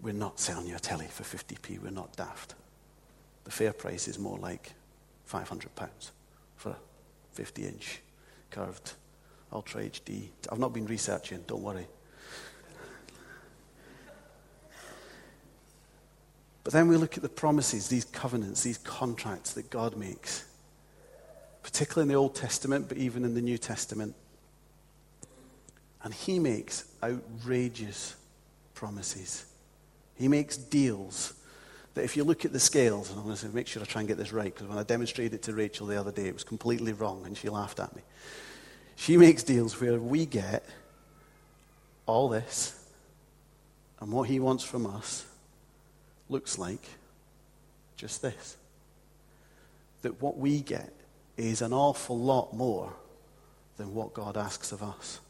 We're 0.00 0.14
not 0.14 0.40
selling 0.40 0.66
you 0.66 0.76
a 0.76 0.78
telly 0.78 1.06
for 1.06 1.24
50p. 1.24 1.80
We're 1.80 1.90
not 1.90 2.16
daft. 2.16 2.54
The 3.44 3.50
fair 3.50 3.72
price 3.72 4.08
is 4.08 4.18
more 4.18 4.38
like 4.38 4.72
£500 5.30 5.68
for 6.56 6.70
a 6.70 6.76
50 7.32 7.66
inch 7.66 8.00
curved 8.50 8.92
Ultra 9.52 9.82
HD. 9.82 10.28
I've 10.50 10.58
not 10.58 10.72
been 10.72 10.86
researching, 10.86 11.44
don't 11.46 11.62
worry. 11.62 11.86
But 16.68 16.74
then 16.74 16.88
we 16.88 16.98
look 16.98 17.16
at 17.16 17.22
the 17.22 17.30
promises, 17.30 17.88
these 17.88 18.04
covenants, 18.04 18.62
these 18.62 18.76
contracts 18.76 19.54
that 19.54 19.70
God 19.70 19.96
makes, 19.96 20.44
particularly 21.62 22.02
in 22.02 22.08
the 22.08 22.14
Old 22.16 22.34
Testament, 22.34 22.90
but 22.90 22.98
even 22.98 23.24
in 23.24 23.32
the 23.32 23.40
New 23.40 23.56
Testament. 23.56 24.14
And 26.02 26.12
He 26.12 26.38
makes 26.38 26.84
outrageous 27.02 28.16
promises. 28.74 29.46
He 30.14 30.28
makes 30.28 30.58
deals 30.58 31.32
that 31.94 32.04
if 32.04 32.18
you 32.18 32.24
look 32.24 32.44
at 32.44 32.52
the 32.52 32.60
scales, 32.60 33.08
and 33.08 33.18
I'm 33.18 33.24
going 33.24 33.38
to 33.38 33.48
make 33.48 33.66
sure 33.66 33.80
I 33.80 33.86
try 33.86 34.02
and 34.02 34.08
get 34.08 34.18
this 34.18 34.34
right, 34.34 34.52
because 34.52 34.68
when 34.68 34.76
I 34.76 34.82
demonstrated 34.82 35.32
it 35.32 35.42
to 35.44 35.54
Rachel 35.54 35.86
the 35.86 35.98
other 35.98 36.12
day, 36.12 36.28
it 36.28 36.34
was 36.34 36.44
completely 36.44 36.92
wrong, 36.92 37.24
and 37.24 37.34
she 37.34 37.48
laughed 37.48 37.80
at 37.80 37.96
me. 37.96 38.02
She 38.94 39.16
makes 39.16 39.42
deals 39.42 39.80
where 39.80 39.98
we 39.98 40.26
get 40.26 40.68
all 42.04 42.28
this, 42.28 42.78
and 44.00 44.12
what 44.12 44.28
He 44.28 44.38
wants 44.38 44.64
from 44.64 44.84
us 44.84 45.24
looks 46.28 46.58
like 46.58 46.86
just 47.96 48.22
this 48.22 48.56
that 50.02 50.22
what 50.22 50.38
we 50.38 50.60
get 50.60 50.92
is 51.36 51.62
an 51.62 51.72
awful 51.72 52.18
lot 52.18 52.52
more 52.52 52.92
than 53.76 53.94
what 53.94 54.14
God 54.14 54.36
asks 54.36 54.72
of 54.72 54.82
us. 54.82 55.20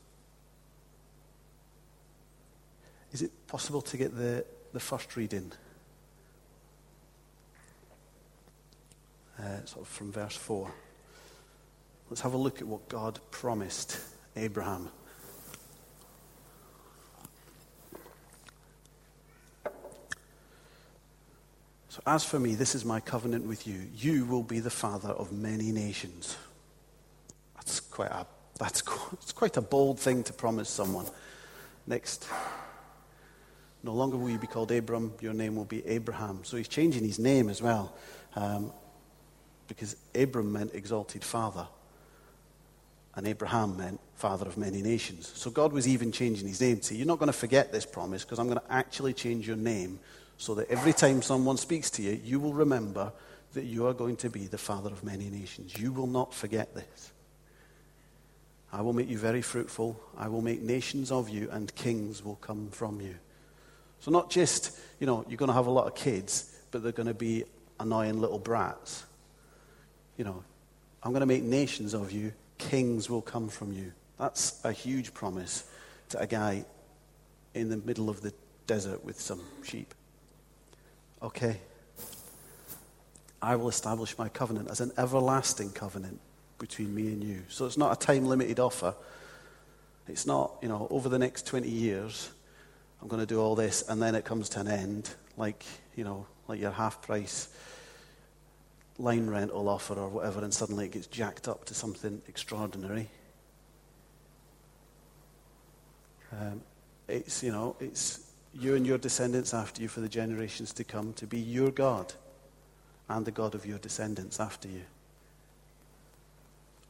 Is 3.12 3.22
it 3.22 3.30
possible 3.46 3.80
to 3.82 3.96
get 3.96 4.16
the, 4.16 4.44
the 4.72 4.80
first 4.80 5.16
reading? 5.16 5.52
Uh, 9.38 9.64
sort 9.64 9.82
of 9.82 9.88
from 9.88 10.12
verse 10.12 10.36
4. 10.36 10.70
Let's 12.10 12.20
have 12.22 12.34
a 12.34 12.38
look 12.38 12.60
at 12.60 12.66
what 12.66 12.88
God 12.88 13.20
promised 13.30 13.98
Abraham 14.36 14.90
as 22.08 22.24
for 22.24 22.38
me, 22.38 22.54
this 22.54 22.74
is 22.74 22.84
my 22.84 23.00
covenant 23.00 23.46
with 23.46 23.66
you. 23.66 23.80
You 23.96 24.24
will 24.24 24.42
be 24.42 24.60
the 24.60 24.70
father 24.70 25.10
of 25.10 25.32
many 25.32 25.72
nations. 25.72 26.36
That's 27.56 27.80
quite 27.80 28.10
a, 28.10 28.26
that's 28.58 28.82
quite, 28.82 29.34
quite 29.34 29.56
a 29.56 29.62
bold 29.62 30.00
thing 30.00 30.22
to 30.24 30.32
promise 30.32 30.68
someone. 30.68 31.06
Next. 31.86 32.26
No 33.82 33.92
longer 33.92 34.16
will 34.16 34.30
you 34.30 34.38
be 34.38 34.46
called 34.46 34.72
Abram, 34.72 35.12
your 35.20 35.32
name 35.32 35.54
will 35.54 35.64
be 35.64 35.86
Abraham. 35.86 36.40
So 36.42 36.56
he's 36.56 36.68
changing 36.68 37.04
his 37.04 37.18
name 37.18 37.48
as 37.48 37.62
well. 37.62 37.94
Um, 38.34 38.72
because 39.68 39.96
Abram 40.14 40.52
meant 40.52 40.74
exalted 40.74 41.22
father. 41.22 41.68
And 43.14 43.26
Abraham 43.26 43.76
meant 43.76 44.00
father 44.16 44.46
of 44.46 44.56
many 44.56 44.82
nations. 44.82 45.30
So 45.34 45.50
God 45.50 45.72
was 45.72 45.86
even 45.86 46.10
changing 46.10 46.48
his 46.48 46.60
name 46.60 46.82
say, 46.82 46.96
You're 46.96 47.06
not 47.06 47.18
going 47.18 47.28
to 47.28 47.38
forget 47.38 47.72
this 47.72 47.86
promise 47.86 48.24
because 48.24 48.38
I'm 48.38 48.46
going 48.46 48.58
to 48.58 48.72
actually 48.72 49.12
change 49.12 49.46
your 49.46 49.56
name 49.56 50.00
so 50.38 50.54
that 50.54 50.70
every 50.70 50.92
time 50.92 51.20
someone 51.20 51.56
speaks 51.56 51.90
to 51.90 52.02
you, 52.02 52.20
you 52.24 52.40
will 52.40 52.54
remember 52.54 53.12
that 53.54 53.64
you 53.64 53.86
are 53.86 53.92
going 53.92 54.16
to 54.16 54.30
be 54.30 54.46
the 54.46 54.58
father 54.58 54.90
of 54.90 55.02
many 55.02 55.28
nations. 55.28 55.76
You 55.76 55.92
will 55.92 56.06
not 56.06 56.32
forget 56.32 56.74
this. 56.74 57.12
I 58.72 58.82
will 58.82 58.92
make 58.92 59.08
you 59.08 59.18
very 59.18 59.42
fruitful. 59.42 59.98
I 60.16 60.28
will 60.28 60.42
make 60.42 60.62
nations 60.62 61.10
of 61.10 61.28
you, 61.28 61.48
and 61.50 61.74
kings 61.74 62.24
will 62.24 62.36
come 62.36 62.68
from 62.70 63.00
you. 63.00 63.16
So, 64.00 64.10
not 64.10 64.30
just, 64.30 64.78
you 65.00 65.06
know, 65.06 65.24
you're 65.28 65.38
going 65.38 65.48
to 65.48 65.54
have 65.54 65.66
a 65.66 65.70
lot 65.70 65.86
of 65.86 65.94
kids, 65.94 66.54
but 66.70 66.82
they're 66.82 66.92
going 66.92 67.08
to 67.08 67.14
be 67.14 67.44
annoying 67.80 68.20
little 68.20 68.38
brats. 68.38 69.04
You 70.16 70.24
know, 70.24 70.44
I'm 71.02 71.12
going 71.12 71.20
to 71.20 71.26
make 71.26 71.42
nations 71.42 71.94
of 71.94 72.12
you, 72.12 72.32
kings 72.58 73.08
will 73.08 73.22
come 73.22 73.48
from 73.48 73.72
you. 73.72 73.92
That's 74.18 74.60
a 74.64 74.72
huge 74.72 75.14
promise 75.14 75.64
to 76.10 76.20
a 76.20 76.26
guy 76.26 76.64
in 77.54 77.70
the 77.70 77.76
middle 77.78 78.10
of 78.10 78.20
the 78.20 78.32
desert 78.66 79.04
with 79.04 79.20
some 79.20 79.40
sheep. 79.64 79.94
Okay. 81.22 81.56
I 83.40 83.56
will 83.56 83.68
establish 83.68 84.16
my 84.18 84.28
covenant 84.28 84.68
as 84.68 84.80
an 84.80 84.92
everlasting 84.98 85.70
covenant 85.70 86.20
between 86.58 86.94
me 86.94 87.08
and 87.08 87.22
you. 87.22 87.42
So 87.48 87.66
it's 87.66 87.76
not 87.76 87.92
a 87.92 88.06
time 88.06 88.26
limited 88.26 88.58
offer. 88.58 88.94
It's 90.08 90.26
not, 90.26 90.52
you 90.62 90.68
know, 90.68 90.88
over 90.90 91.08
the 91.08 91.18
next 91.18 91.46
20 91.46 91.68
years, 91.68 92.30
I'm 93.00 93.08
going 93.08 93.20
to 93.20 93.26
do 93.26 93.40
all 93.40 93.54
this, 93.54 93.82
and 93.88 94.02
then 94.02 94.14
it 94.14 94.24
comes 94.24 94.48
to 94.50 94.60
an 94.60 94.68
end, 94.68 95.10
like, 95.36 95.64
you 95.94 96.04
know, 96.04 96.26
like 96.48 96.60
your 96.60 96.72
half 96.72 97.02
price 97.02 97.48
line 98.98 99.28
rental 99.28 99.68
offer 99.68 99.94
or 99.94 100.08
whatever, 100.08 100.42
and 100.42 100.52
suddenly 100.52 100.86
it 100.86 100.92
gets 100.92 101.06
jacked 101.06 101.46
up 101.46 101.64
to 101.66 101.74
something 101.74 102.20
extraordinary. 102.26 103.08
Um, 106.32 106.60
it's, 107.06 107.42
you 107.42 107.52
know, 107.52 107.76
it's 107.78 108.27
you 108.54 108.74
and 108.74 108.86
your 108.86 108.98
descendants 108.98 109.54
after 109.54 109.82
you 109.82 109.88
for 109.88 110.00
the 110.00 110.08
generations 110.08 110.72
to 110.74 110.84
come 110.84 111.12
to 111.14 111.26
be 111.26 111.38
your 111.38 111.70
God 111.70 112.12
and 113.08 113.24
the 113.24 113.30
God 113.30 113.54
of 113.54 113.66
your 113.66 113.78
descendants 113.78 114.40
after 114.40 114.68
you. 114.68 114.82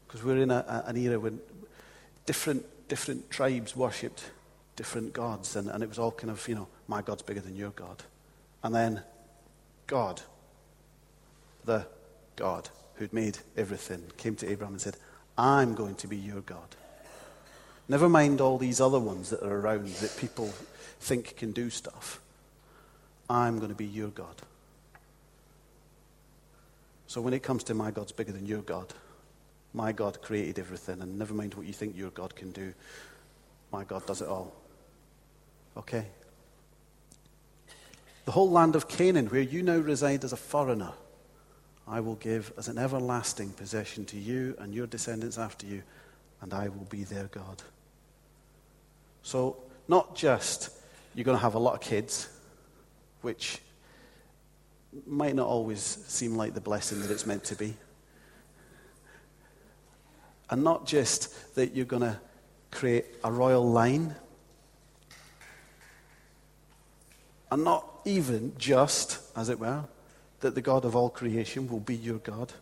Because 0.06 0.24
we're 0.24 0.38
in 0.38 0.50
a, 0.50 0.84
an 0.86 0.96
era 0.96 1.18
when 1.20 1.40
different, 2.26 2.64
different 2.88 3.30
tribes 3.30 3.76
worshipped 3.76 4.30
different 4.78 5.12
gods, 5.12 5.56
and, 5.56 5.68
and 5.68 5.82
it 5.82 5.88
was 5.88 5.98
all 5.98 6.12
kind 6.12 6.30
of, 6.30 6.46
you 6.46 6.54
know, 6.54 6.68
my 6.86 7.02
God's 7.02 7.22
bigger 7.22 7.40
than 7.40 7.56
your 7.56 7.70
God. 7.70 8.04
And 8.62 8.72
then 8.72 9.02
God, 9.88 10.22
the 11.64 11.84
God 12.36 12.68
who'd 12.94 13.12
made 13.12 13.38
everything, 13.56 14.04
came 14.16 14.36
to 14.36 14.48
Abraham 14.48 14.74
and 14.74 14.80
said, 14.80 14.96
I'm 15.36 15.74
going 15.74 15.96
to 15.96 16.06
be 16.06 16.16
your 16.16 16.42
God. 16.42 16.76
Never 17.88 18.08
mind 18.08 18.40
all 18.40 18.56
these 18.56 18.80
other 18.80 19.00
ones 19.00 19.30
that 19.30 19.42
are 19.42 19.58
around 19.58 19.88
that 19.96 20.16
people 20.16 20.54
think 21.00 21.36
can 21.36 21.52
do 21.52 21.70
stuff. 21.70 22.20
I'm 23.30 23.58
going 23.58 23.70
to 23.70 23.76
be 23.76 23.86
your 23.86 24.08
God. 24.08 24.34
So 27.06 27.20
when 27.20 27.34
it 27.34 27.42
comes 27.42 27.64
to 27.64 27.74
my 27.74 27.90
God's 27.90 28.12
bigger 28.12 28.32
than 28.32 28.46
your 28.46 28.62
God, 28.62 28.92
my 29.74 29.92
God 29.92 30.22
created 30.22 30.58
everything, 30.58 31.00
and 31.00 31.18
never 31.18 31.34
mind 31.34 31.54
what 31.54 31.66
you 31.66 31.72
think 31.72 31.96
your 31.96 32.10
God 32.10 32.34
can 32.34 32.50
do, 32.52 32.72
my 33.72 33.84
God 33.84 34.06
does 34.06 34.20
it 34.20 34.28
all. 34.28 34.52
Okay? 35.76 36.06
The 38.24 38.32
whole 38.32 38.50
land 38.50 38.76
of 38.76 38.88
Canaan, 38.88 39.28
where 39.28 39.40
you 39.40 39.62
now 39.62 39.78
reside 39.78 40.24
as 40.24 40.32
a 40.32 40.36
foreigner, 40.36 40.92
I 41.86 42.00
will 42.00 42.16
give 42.16 42.52
as 42.58 42.68
an 42.68 42.76
everlasting 42.76 43.50
possession 43.52 44.04
to 44.06 44.18
you 44.18 44.54
and 44.58 44.74
your 44.74 44.86
descendants 44.86 45.38
after 45.38 45.66
you, 45.66 45.82
and 46.42 46.52
I 46.52 46.68
will 46.68 46.86
be 46.90 47.04
their 47.04 47.28
God. 47.28 47.62
So, 49.22 49.56
not 49.88 50.14
just 50.14 50.70
you're 51.18 51.24
going 51.24 51.36
to 51.36 51.42
have 51.42 51.56
a 51.56 51.58
lot 51.58 51.74
of 51.74 51.80
kids, 51.80 52.28
which 53.22 53.58
might 55.04 55.34
not 55.34 55.48
always 55.48 55.80
seem 56.06 56.36
like 56.36 56.54
the 56.54 56.60
blessing 56.60 57.00
that 57.00 57.10
it's 57.10 57.26
meant 57.26 57.42
to 57.42 57.56
be. 57.56 57.74
And 60.48 60.62
not 60.62 60.86
just 60.86 61.56
that 61.56 61.74
you're 61.74 61.86
going 61.86 62.04
to 62.04 62.20
create 62.70 63.06
a 63.24 63.32
royal 63.32 63.68
line. 63.68 64.14
And 67.50 67.64
not 67.64 67.84
even 68.04 68.52
just, 68.56 69.18
as 69.36 69.48
it 69.48 69.58
were, 69.58 69.86
that 70.38 70.54
the 70.54 70.62
God 70.62 70.84
of 70.84 70.94
all 70.94 71.10
creation 71.10 71.68
will 71.68 71.80
be 71.80 71.96
your 71.96 72.18
God. 72.18 72.52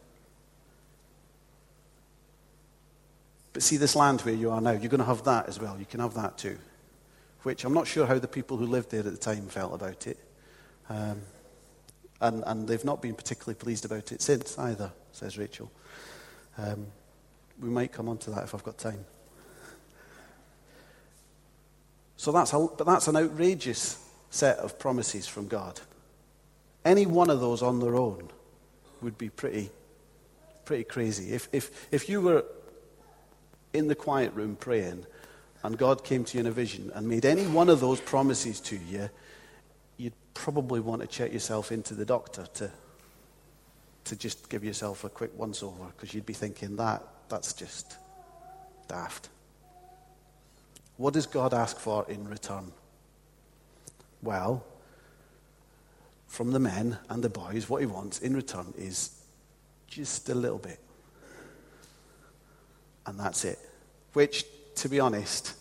But 3.52 3.62
see, 3.62 3.76
this 3.76 3.94
land 3.94 4.22
where 4.22 4.34
you 4.34 4.50
are 4.50 4.62
now, 4.62 4.70
you're 4.70 4.88
going 4.88 5.00
to 5.00 5.04
have 5.04 5.24
that 5.24 5.46
as 5.46 5.60
well. 5.60 5.76
You 5.78 5.84
can 5.84 6.00
have 6.00 6.14
that 6.14 6.38
too. 6.38 6.56
Which 7.42 7.64
I'm 7.64 7.74
not 7.74 7.86
sure 7.86 8.06
how 8.06 8.18
the 8.18 8.28
people 8.28 8.56
who 8.56 8.66
lived 8.66 8.90
there 8.90 9.00
at 9.00 9.06
the 9.06 9.16
time 9.16 9.46
felt 9.48 9.74
about 9.74 10.06
it. 10.06 10.18
Um, 10.88 11.20
and, 12.20 12.42
and 12.46 12.66
they've 12.66 12.84
not 12.84 13.02
been 13.02 13.14
particularly 13.14 13.54
pleased 13.54 13.84
about 13.84 14.12
it 14.12 14.22
since 14.22 14.58
either, 14.58 14.92
says 15.12 15.38
Rachel. 15.38 15.70
Um, 16.58 16.86
we 17.60 17.68
might 17.68 17.92
come 17.92 18.08
on 18.08 18.18
to 18.18 18.30
that 18.30 18.44
if 18.44 18.54
I've 18.54 18.64
got 18.64 18.78
time. 18.78 19.04
So 22.16 22.32
that's 22.32 22.52
a, 22.52 22.58
but 22.58 22.86
that's 22.86 23.08
an 23.08 23.16
outrageous 23.16 24.02
set 24.30 24.58
of 24.58 24.78
promises 24.78 25.26
from 25.26 25.48
God. 25.48 25.80
Any 26.84 27.06
one 27.06 27.30
of 27.30 27.40
those 27.40 27.62
on 27.62 27.80
their 27.80 27.96
own 27.96 28.30
would 29.02 29.18
be 29.18 29.28
pretty, 29.28 29.70
pretty 30.64 30.84
crazy. 30.84 31.32
If, 31.32 31.48
if, 31.52 31.88
if 31.92 32.08
you 32.08 32.20
were 32.20 32.44
in 33.72 33.88
the 33.88 33.94
quiet 33.94 34.32
room 34.34 34.56
praying 34.56 35.04
and 35.62 35.76
God 35.76 36.04
came 36.04 36.24
to 36.24 36.36
you 36.36 36.40
in 36.40 36.46
a 36.46 36.52
vision 36.52 36.90
and 36.94 37.08
made 37.08 37.24
any 37.24 37.46
one 37.46 37.68
of 37.68 37.80
those 37.80 38.00
promises 38.00 38.60
to 38.60 38.76
you, 38.76 39.10
you'd 39.96 40.14
probably 40.34 40.80
want 40.80 41.02
to 41.02 41.06
check 41.06 41.32
yourself 41.32 41.72
into 41.72 41.94
the 41.94 42.04
doctor 42.04 42.46
to, 42.54 42.70
to 44.04 44.16
just 44.16 44.48
give 44.48 44.64
yourself 44.64 45.04
a 45.04 45.08
quick 45.08 45.36
once 45.36 45.62
over 45.62 45.84
because 45.96 46.14
you'd 46.14 46.26
be 46.26 46.32
thinking 46.32 46.76
that 46.76 47.02
that's 47.28 47.52
just 47.52 47.96
daft. 48.88 49.28
What 50.96 51.14
does 51.14 51.26
God 51.26 51.52
ask 51.52 51.78
for 51.78 52.06
in 52.08 52.26
return? 52.28 52.72
Well, 54.22 54.64
from 56.26 56.52
the 56.52 56.58
men 56.58 56.98
and 57.08 57.22
the 57.22 57.28
boys, 57.28 57.68
what 57.68 57.80
he 57.80 57.86
wants 57.86 58.18
in 58.20 58.34
return 58.34 58.72
is 58.76 59.22
just 59.86 60.28
a 60.28 60.34
little 60.34 60.58
bit. 60.58 60.80
And 63.06 63.18
that's 63.20 63.44
it. 63.44 63.58
Which, 64.14 64.44
to 64.76 64.88
be 64.88 65.00
honest, 65.00 65.54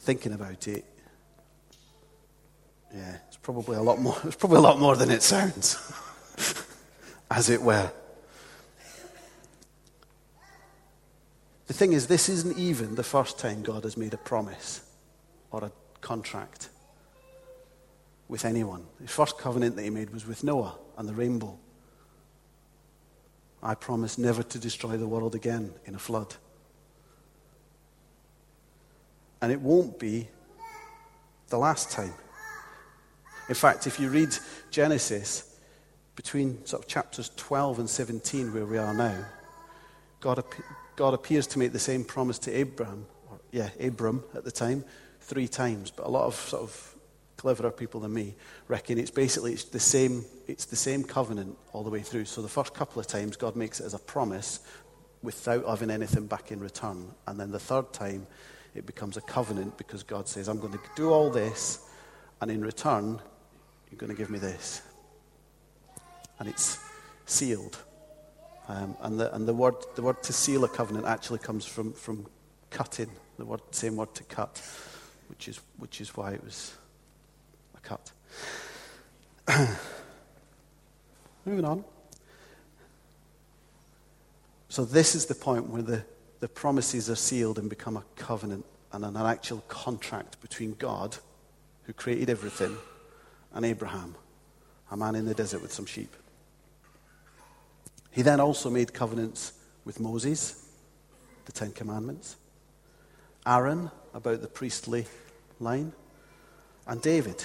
thinking 0.00 0.32
about 0.32 0.66
it, 0.66 0.84
yeah, 2.94 3.16
it's 3.28 3.36
probably 3.36 3.76
a 3.76 3.82
lot 3.82 4.00
more. 4.00 4.16
It's 4.24 4.36
probably 4.36 4.58
a 4.58 4.62
lot 4.62 4.78
more 4.78 4.96
than 4.96 5.10
it 5.10 5.22
sounds, 5.22 5.78
as 7.30 7.48
it 7.48 7.62
were. 7.62 7.90
The 11.66 11.74
thing 11.74 11.92
is, 11.92 12.08
this 12.08 12.28
isn't 12.28 12.58
even 12.58 12.96
the 12.96 13.04
first 13.04 13.38
time 13.38 13.62
God 13.62 13.84
has 13.84 13.96
made 13.96 14.12
a 14.12 14.18
promise 14.18 14.80
or 15.52 15.62
a 15.62 15.72
contract 16.00 16.68
with 18.26 18.44
anyone. 18.44 18.86
The 19.00 19.06
first 19.06 19.38
covenant 19.38 19.76
that 19.76 19.82
he 19.82 19.90
made 19.90 20.10
was 20.10 20.26
with 20.26 20.42
Noah 20.42 20.76
and 20.98 21.08
the 21.08 21.14
rainbow. 21.14 21.56
I 23.62 23.74
promise 23.74 24.18
never 24.18 24.42
to 24.42 24.58
destroy 24.58 24.96
the 24.96 25.06
world 25.06 25.34
again 25.36 25.72
in 25.84 25.94
a 25.94 25.98
flood. 25.98 26.34
And 29.42 29.52
it 29.52 29.60
won't 29.60 29.98
be 29.98 30.28
the 31.48 31.58
last 31.58 31.90
time. 31.90 32.12
In 33.48 33.54
fact, 33.54 33.86
if 33.86 33.98
you 33.98 34.08
read 34.10 34.36
Genesis, 34.70 35.58
between 36.14 36.64
sort 36.66 36.82
of 36.82 36.88
chapters 36.88 37.30
12 37.36 37.78
and 37.80 37.90
17, 37.90 38.52
where 38.52 38.66
we 38.66 38.78
are 38.78 38.94
now, 38.94 39.24
God, 40.20 40.44
God 40.96 41.14
appears 41.14 41.46
to 41.48 41.58
make 41.58 41.72
the 41.72 41.78
same 41.78 42.04
promise 42.04 42.38
to 42.40 42.52
Abraham, 42.52 43.06
or 43.30 43.40
yeah, 43.50 43.70
Abram 43.80 44.22
at 44.34 44.44
the 44.44 44.50
time, 44.50 44.84
three 45.20 45.48
times. 45.48 45.90
But 45.90 46.06
a 46.06 46.10
lot 46.10 46.26
of 46.26 46.34
sort 46.34 46.62
of 46.62 46.94
cleverer 47.38 47.70
people 47.70 48.00
than 48.00 48.12
me 48.12 48.34
reckon 48.68 48.98
it's 48.98 49.10
basically 49.10 49.54
it's 49.54 49.64
the 49.64 49.80
same 49.80 50.26
it's 50.46 50.66
the 50.66 50.76
same 50.76 51.02
covenant 51.02 51.56
all 51.72 51.82
the 51.82 51.88
way 51.88 52.02
through. 52.02 52.26
So 52.26 52.42
the 52.42 52.48
first 52.48 52.74
couple 52.74 53.00
of 53.00 53.06
times 53.06 53.36
God 53.36 53.56
makes 53.56 53.80
it 53.80 53.86
as 53.86 53.94
a 53.94 53.98
promise 53.98 54.60
without 55.22 55.66
having 55.66 55.90
anything 55.90 56.26
back 56.26 56.52
in 56.52 56.60
return, 56.60 57.14
and 57.26 57.40
then 57.40 57.50
the 57.50 57.58
third 57.58 57.94
time 57.94 58.26
it 58.74 58.86
becomes 58.86 59.16
a 59.16 59.20
covenant 59.20 59.76
because 59.76 60.02
God 60.02 60.28
says, 60.28 60.48
"I'm 60.48 60.60
going 60.60 60.72
to 60.72 60.80
do 60.96 61.10
all 61.10 61.30
this, 61.30 61.88
and 62.40 62.50
in 62.50 62.62
return, 62.62 63.20
you're 63.90 63.98
going 63.98 64.10
to 64.10 64.16
give 64.16 64.30
me 64.30 64.38
this," 64.38 64.82
and 66.38 66.48
it's 66.48 66.78
sealed. 67.26 67.78
Um, 68.68 68.96
and 69.00 69.18
the, 69.18 69.34
and 69.34 69.48
the, 69.48 69.54
word, 69.54 69.74
the 69.96 70.02
word 70.02 70.22
to 70.22 70.32
seal 70.32 70.62
a 70.62 70.68
covenant 70.68 71.04
actually 71.04 71.40
comes 71.40 71.66
from, 71.66 71.92
from 71.92 72.26
cutting, 72.70 73.10
the 73.36 73.44
word, 73.44 73.60
same 73.72 73.96
word 73.96 74.14
to 74.14 74.22
cut, 74.24 74.62
which 75.28 75.48
is, 75.48 75.60
which 75.78 76.00
is 76.00 76.16
why 76.16 76.32
it 76.32 76.44
was 76.44 76.74
a 77.76 77.80
cut. 77.80 78.12
Moving 81.44 81.64
on. 81.64 81.84
So, 84.68 84.84
this 84.84 85.16
is 85.16 85.26
the 85.26 85.34
point 85.34 85.68
where 85.68 85.82
the, 85.82 86.04
the 86.40 86.48
promises 86.48 87.08
are 87.08 87.16
sealed 87.16 87.58
and 87.58 87.68
become 87.68 87.96
a 87.96 88.04
covenant 88.16 88.64
and 88.92 89.04
an 89.04 89.16
actual 89.16 89.62
contract 89.68 90.40
between 90.40 90.74
God, 90.74 91.16
who 91.84 91.92
created 91.92 92.28
everything, 92.28 92.76
and 93.52 93.64
Abraham, 93.64 94.14
a 94.90 94.96
man 94.96 95.14
in 95.14 95.26
the 95.26 95.34
desert 95.34 95.62
with 95.62 95.72
some 95.72 95.86
sheep. 95.86 96.14
He 98.10 98.22
then 98.22 98.40
also 98.40 98.70
made 98.70 98.92
covenants 98.92 99.52
with 99.84 100.00
Moses, 100.00 100.66
the 101.44 101.52
Ten 101.52 101.72
Commandments, 101.72 102.36
Aaron 103.46 103.90
about 104.12 104.40
the 104.40 104.48
priestly 104.48 105.06
line, 105.60 105.92
and 106.86 107.00
David. 107.00 107.44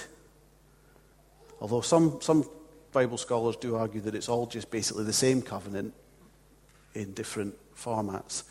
Although 1.60 1.82
some, 1.82 2.20
some 2.20 2.48
Bible 2.92 3.18
scholars 3.18 3.56
do 3.56 3.76
argue 3.76 4.00
that 4.00 4.14
it's 4.14 4.28
all 4.28 4.46
just 4.46 4.70
basically 4.70 5.04
the 5.04 5.12
same 5.12 5.42
covenant 5.42 5.94
in 6.94 7.12
different 7.12 7.54
formats. 7.76 8.42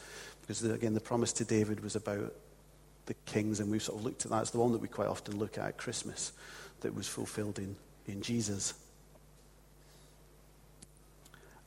Because, 0.45 0.63
again, 0.63 0.93
the 0.93 0.99
promise 0.99 1.33
to 1.33 1.45
David 1.45 1.83
was 1.83 1.95
about 1.95 2.31
the 3.07 3.15
kings, 3.25 3.59
and 3.59 3.71
we've 3.71 3.81
sort 3.81 3.97
of 3.97 4.05
looked 4.05 4.25
at 4.25 4.31
that. 4.31 4.41
It's 4.41 4.51
the 4.51 4.59
one 4.59 4.71
that 4.73 4.81
we 4.81 4.87
quite 4.87 5.07
often 5.07 5.37
look 5.37 5.57
at 5.57 5.65
at 5.65 5.77
Christmas 5.77 6.33
that 6.81 6.93
was 6.93 7.07
fulfilled 7.07 7.57
in, 7.57 7.75
in 8.07 8.21
Jesus. 8.21 8.75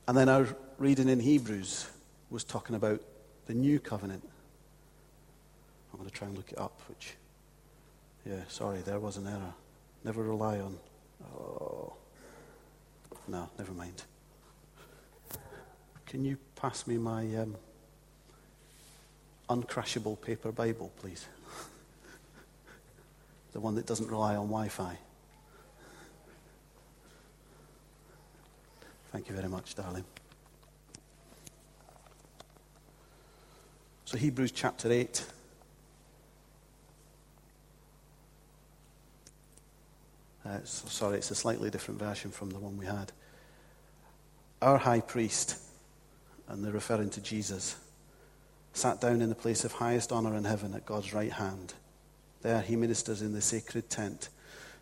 And 0.07 0.17
then 0.17 0.29
our 0.29 0.47
reading 0.77 1.09
in 1.09 1.19
Hebrews 1.19 1.89
was 2.29 2.43
talking 2.43 2.75
about 2.75 3.01
the 3.47 3.53
new 3.53 3.79
covenant. 3.79 4.23
I'm 5.91 5.99
going 5.99 6.09
to 6.09 6.15
try 6.15 6.27
and 6.27 6.37
look 6.37 6.51
it 6.51 6.57
up, 6.57 6.79
which, 6.87 7.15
yeah, 8.25 8.41
sorry, 8.47 8.79
there 8.79 8.99
was 8.99 9.17
an 9.17 9.27
error. 9.27 9.53
Never 10.05 10.23
rely 10.23 10.59
on, 10.59 10.77
oh, 11.35 11.93
no, 13.27 13.49
never 13.57 13.73
mind. 13.73 14.03
Can 16.05 16.23
you 16.23 16.37
pass 16.55 16.87
me 16.87 16.97
my 16.97 17.23
um, 17.35 17.55
uncrashable 19.49 20.21
paper 20.21 20.51
Bible, 20.51 20.91
please? 20.99 21.25
the 23.53 23.59
one 23.59 23.75
that 23.75 23.85
doesn't 23.85 24.09
rely 24.09 24.35
on 24.35 24.47
Wi 24.47 24.67
Fi. 24.67 24.97
Thank 29.11 29.27
you 29.27 29.35
very 29.35 29.49
much, 29.49 29.73
darling. 29.73 30.05
So, 34.05 34.17
Hebrews 34.17 34.51
chapter 34.51 34.91
8. 34.91 35.25
Uh, 40.45 40.57
sorry, 40.63 41.17
it's 41.17 41.29
a 41.31 41.35
slightly 41.35 41.69
different 41.69 41.99
version 41.99 42.31
from 42.31 42.49
the 42.49 42.57
one 42.57 42.77
we 42.77 42.85
had. 42.85 43.11
Our 44.61 44.77
high 44.77 45.01
priest, 45.01 45.57
and 46.47 46.63
they're 46.63 46.71
referring 46.71 47.09
to 47.11 47.21
Jesus, 47.21 47.75
sat 48.79 49.01
down 49.01 49.21
in 49.21 49.27
the 49.27 49.35
place 49.35 49.65
of 49.65 49.73
highest 49.73 50.11
honor 50.11 50.35
in 50.35 50.45
heaven 50.45 50.73
at 50.73 50.85
God's 50.85 51.13
right 51.13 51.33
hand. 51.33 51.73
There 52.41 52.61
he 52.61 52.77
ministers 52.77 53.21
in 53.21 53.33
the 53.33 53.41
sacred 53.41 53.89
tent, 53.89 54.29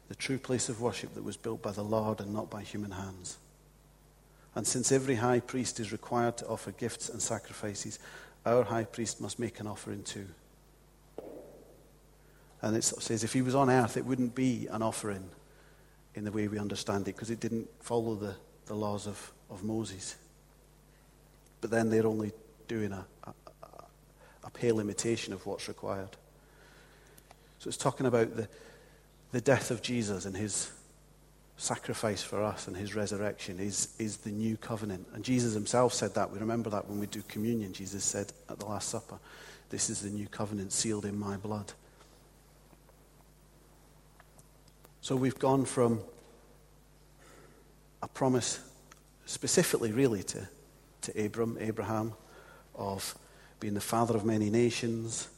the 0.08 0.16
true 0.16 0.38
place 0.38 0.70
of 0.70 0.80
worship 0.80 1.16
that 1.16 1.24
was 1.24 1.36
built 1.36 1.64
by 1.64 1.72
the 1.72 1.84
Lord 1.84 2.20
and 2.22 2.32
not 2.32 2.52
by 2.52 2.62
human 2.62 2.92
hands. 2.92 3.40
And 4.54 4.68
since 4.68 4.92
every 4.92 5.16
high 5.16 5.40
priest 5.40 5.80
is 5.80 5.92
required 5.92 6.38
to 6.38 6.48
offer 6.48 6.72
gifts 6.72 7.10
and 7.10 7.20
sacrifices, 7.20 7.98
our 8.46 8.64
high 8.64 8.84
priest 8.84 9.20
must 9.20 9.40
make 9.40 9.60
an 9.60 9.68
offering 9.68 10.04
too. 10.04 10.28
And 12.62 12.76
it 12.76 12.84
says 12.84 13.24
if 13.24 13.34
he 13.34 13.42
was 13.42 13.56
on 13.56 13.70
earth, 13.70 13.98
it 13.98 14.06
wouldn't 14.06 14.36
be 14.36 14.68
an 14.70 14.84
offering 14.84 15.30
in 16.14 16.24
the 16.24 16.32
way 16.32 16.48
we 16.48 16.60
understand 16.60 17.08
it 17.08 17.16
because 17.16 17.32
it 17.32 17.40
didn't 17.40 17.68
follow 17.80 18.14
the, 18.14 18.36
the 18.68 18.76
laws 18.76 19.08
of, 19.08 19.34
of 19.50 19.64
Moses. 19.64 20.16
But 21.62 21.72
then 21.72 21.90
they're 21.90 22.08
only 22.08 22.32
doing 22.68 22.92
a, 22.92 23.06
a, 24.48 24.50
pale 24.50 24.80
imitation 24.80 25.34
of 25.34 25.46
what's 25.46 25.68
required. 25.68 26.10
So 27.60 27.68
it's 27.68 27.78
talking 27.78 28.06
about 28.06 28.36
the, 28.36 28.48
the 29.32 29.42
death 29.42 29.72
of 29.72 29.82
Jesus 29.82 30.26
and 30.26 30.36
his 30.36 30.72
sacrifice 31.58 32.22
for 32.22 32.44
us 32.44 32.68
and 32.68 32.78
his 32.78 32.96
resurrection 32.96 33.60
is, 33.60 33.90
is 34.00 34.18
the 34.18 34.30
new 34.30 34.58
covenant. 34.58 35.08
And 35.14 35.24
Jesus 35.24 35.54
himself 35.54 35.94
said 35.94 36.14
that. 36.16 36.32
We 36.32 36.40
remember 36.40 36.70
that 36.70 36.88
when 36.88 37.00
we 37.00 37.08
do 37.08 37.24
communion. 37.28 37.74
Jesus 37.74 38.04
said 38.04 38.32
at 38.50 38.60
the 38.60 38.66
Last 38.66 38.90
Supper, 38.90 39.18
This 39.70 39.90
is 39.90 40.02
the 40.02 40.10
new 40.10 40.28
covenant 40.28 40.72
sealed 40.72 41.06
in 41.06 41.18
my 41.18 41.38
blood. 41.38 41.74
So 45.02 45.16
we've 45.16 45.40
gone 45.40 45.66
from 45.66 46.02
a 48.04 48.08
promise 48.08 48.60
specifically, 49.26 49.92
really, 49.92 50.24
to, 50.24 50.48
to 51.02 51.26
Abram, 51.26 51.58
Abraham, 51.60 52.14
of 52.76 53.16
being 53.60 53.74
the 53.74 53.82
father 53.82 54.16
of 54.16 54.26
many 54.26 54.50
nations, 54.50 55.30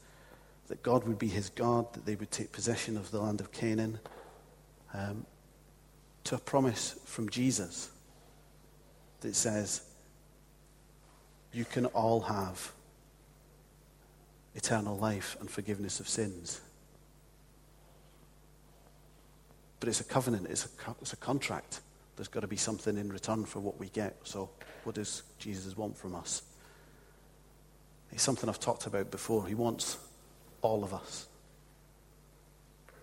that 0.67 0.83
God 0.83 1.05
would 1.07 1.17
be 1.17 1.27
his 1.27 1.49
God, 1.49 1.91
that 1.93 2.05
they 2.05 2.15
would 2.15 2.31
take 2.31 2.51
possession 2.51 2.97
of 2.97 3.11
the 3.11 3.19
land 3.19 3.39
of 3.39 3.51
Canaan, 3.51 3.99
um, 4.93 5.25
to 6.25 6.35
a 6.35 6.39
promise 6.39 6.99
from 7.05 7.29
Jesus 7.29 7.89
that 9.21 9.35
says, 9.35 9.81
You 11.51 11.65
can 11.65 11.85
all 11.87 12.21
have 12.21 12.71
eternal 14.55 14.97
life 14.97 15.37
and 15.39 15.49
forgiveness 15.49 15.99
of 15.99 16.07
sins. 16.07 16.61
But 19.79 19.89
it's 19.89 20.01
a 20.01 20.05
covenant, 20.05 20.47
it's 20.49 20.65
a, 20.65 20.95
it's 21.01 21.13
a 21.13 21.17
contract. 21.17 21.81
There's 22.15 22.27
got 22.27 22.41
to 22.41 22.47
be 22.47 22.57
something 22.57 22.97
in 22.97 23.11
return 23.11 23.45
for 23.45 23.59
what 23.59 23.79
we 23.79 23.87
get. 23.89 24.17
So, 24.23 24.49
what 24.83 24.95
does 24.95 25.23
Jesus 25.37 25.77
want 25.77 25.97
from 25.97 26.15
us? 26.15 26.41
It's 28.11 28.23
something 28.23 28.49
I've 28.49 28.59
talked 28.59 28.85
about 28.85 29.11
before. 29.11 29.47
He 29.47 29.55
wants 29.55 29.97
all 30.61 30.83
of 30.83 30.93
us. 30.93 31.27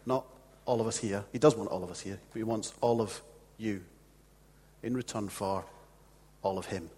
Not 0.04 0.24
all 0.64 0.80
of 0.80 0.86
us 0.86 0.98
here. 0.98 1.24
He 1.32 1.38
does 1.38 1.56
want 1.56 1.70
all 1.70 1.82
of 1.82 1.90
us 1.90 2.00
here, 2.00 2.18
but 2.32 2.38
he 2.38 2.42
wants 2.42 2.72
all 2.80 3.00
of 3.00 3.20
you 3.58 3.82
in 4.82 4.94
return 4.94 5.28
for 5.28 5.64
all 6.42 6.58
of 6.58 6.66
him. 6.66 6.90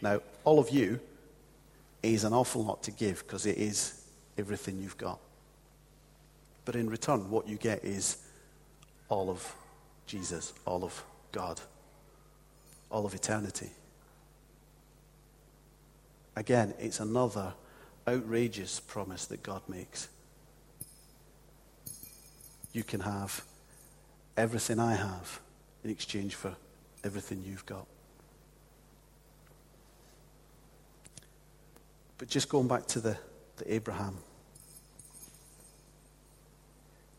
Now, 0.00 0.20
all 0.44 0.58
of 0.58 0.70
you 0.70 1.00
is 2.02 2.24
an 2.24 2.32
awful 2.32 2.64
lot 2.64 2.82
to 2.84 2.90
give 2.90 3.26
because 3.26 3.46
it 3.46 3.58
is 3.58 4.04
everything 4.36 4.80
you've 4.80 4.98
got. 4.98 5.18
But 6.64 6.76
in 6.76 6.88
return, 6.88 7.30
what 7.30 7.48
you 7.48 7.56
get 7.56 7.84
is 7.84 8.18
all 9.08 9.30
of 9.30 9.54
Jesus, 10.06 10.52
all 10.64 10.84
of 10.84 11.02
God, 11.32 11.60
all 12.90 13.06
of 13.06 13.14
eternity. 13.14 13.70
Again, 16.38 16.72
it's 16.78 17.00
another 17.00 17.52
outrageous 18.06 18.78
promise 18.78 19.26
that 19.26 19.42
God 19.42 19.60
makes. 19.68 20.08
You 22.72 22.84
can 22.84 23.00
have 23.00 23.44
everything 24.36 24.78
I 24.78 24.94
have 24.94 25.40
in 25.82 25.90
exchange 25.90 26.36
for 26.36 26.54
everything 27.02 27.42
you've 27.44 27.66
got. 27.66 27.88
But 32.18 32.28
just 32.28 32.48
going 32.48 32.68
back 32.68 32.86
to 32.86 33.00
the, 33.00 33.18
the 33.56 33.74
Abraham. 33.74 34.16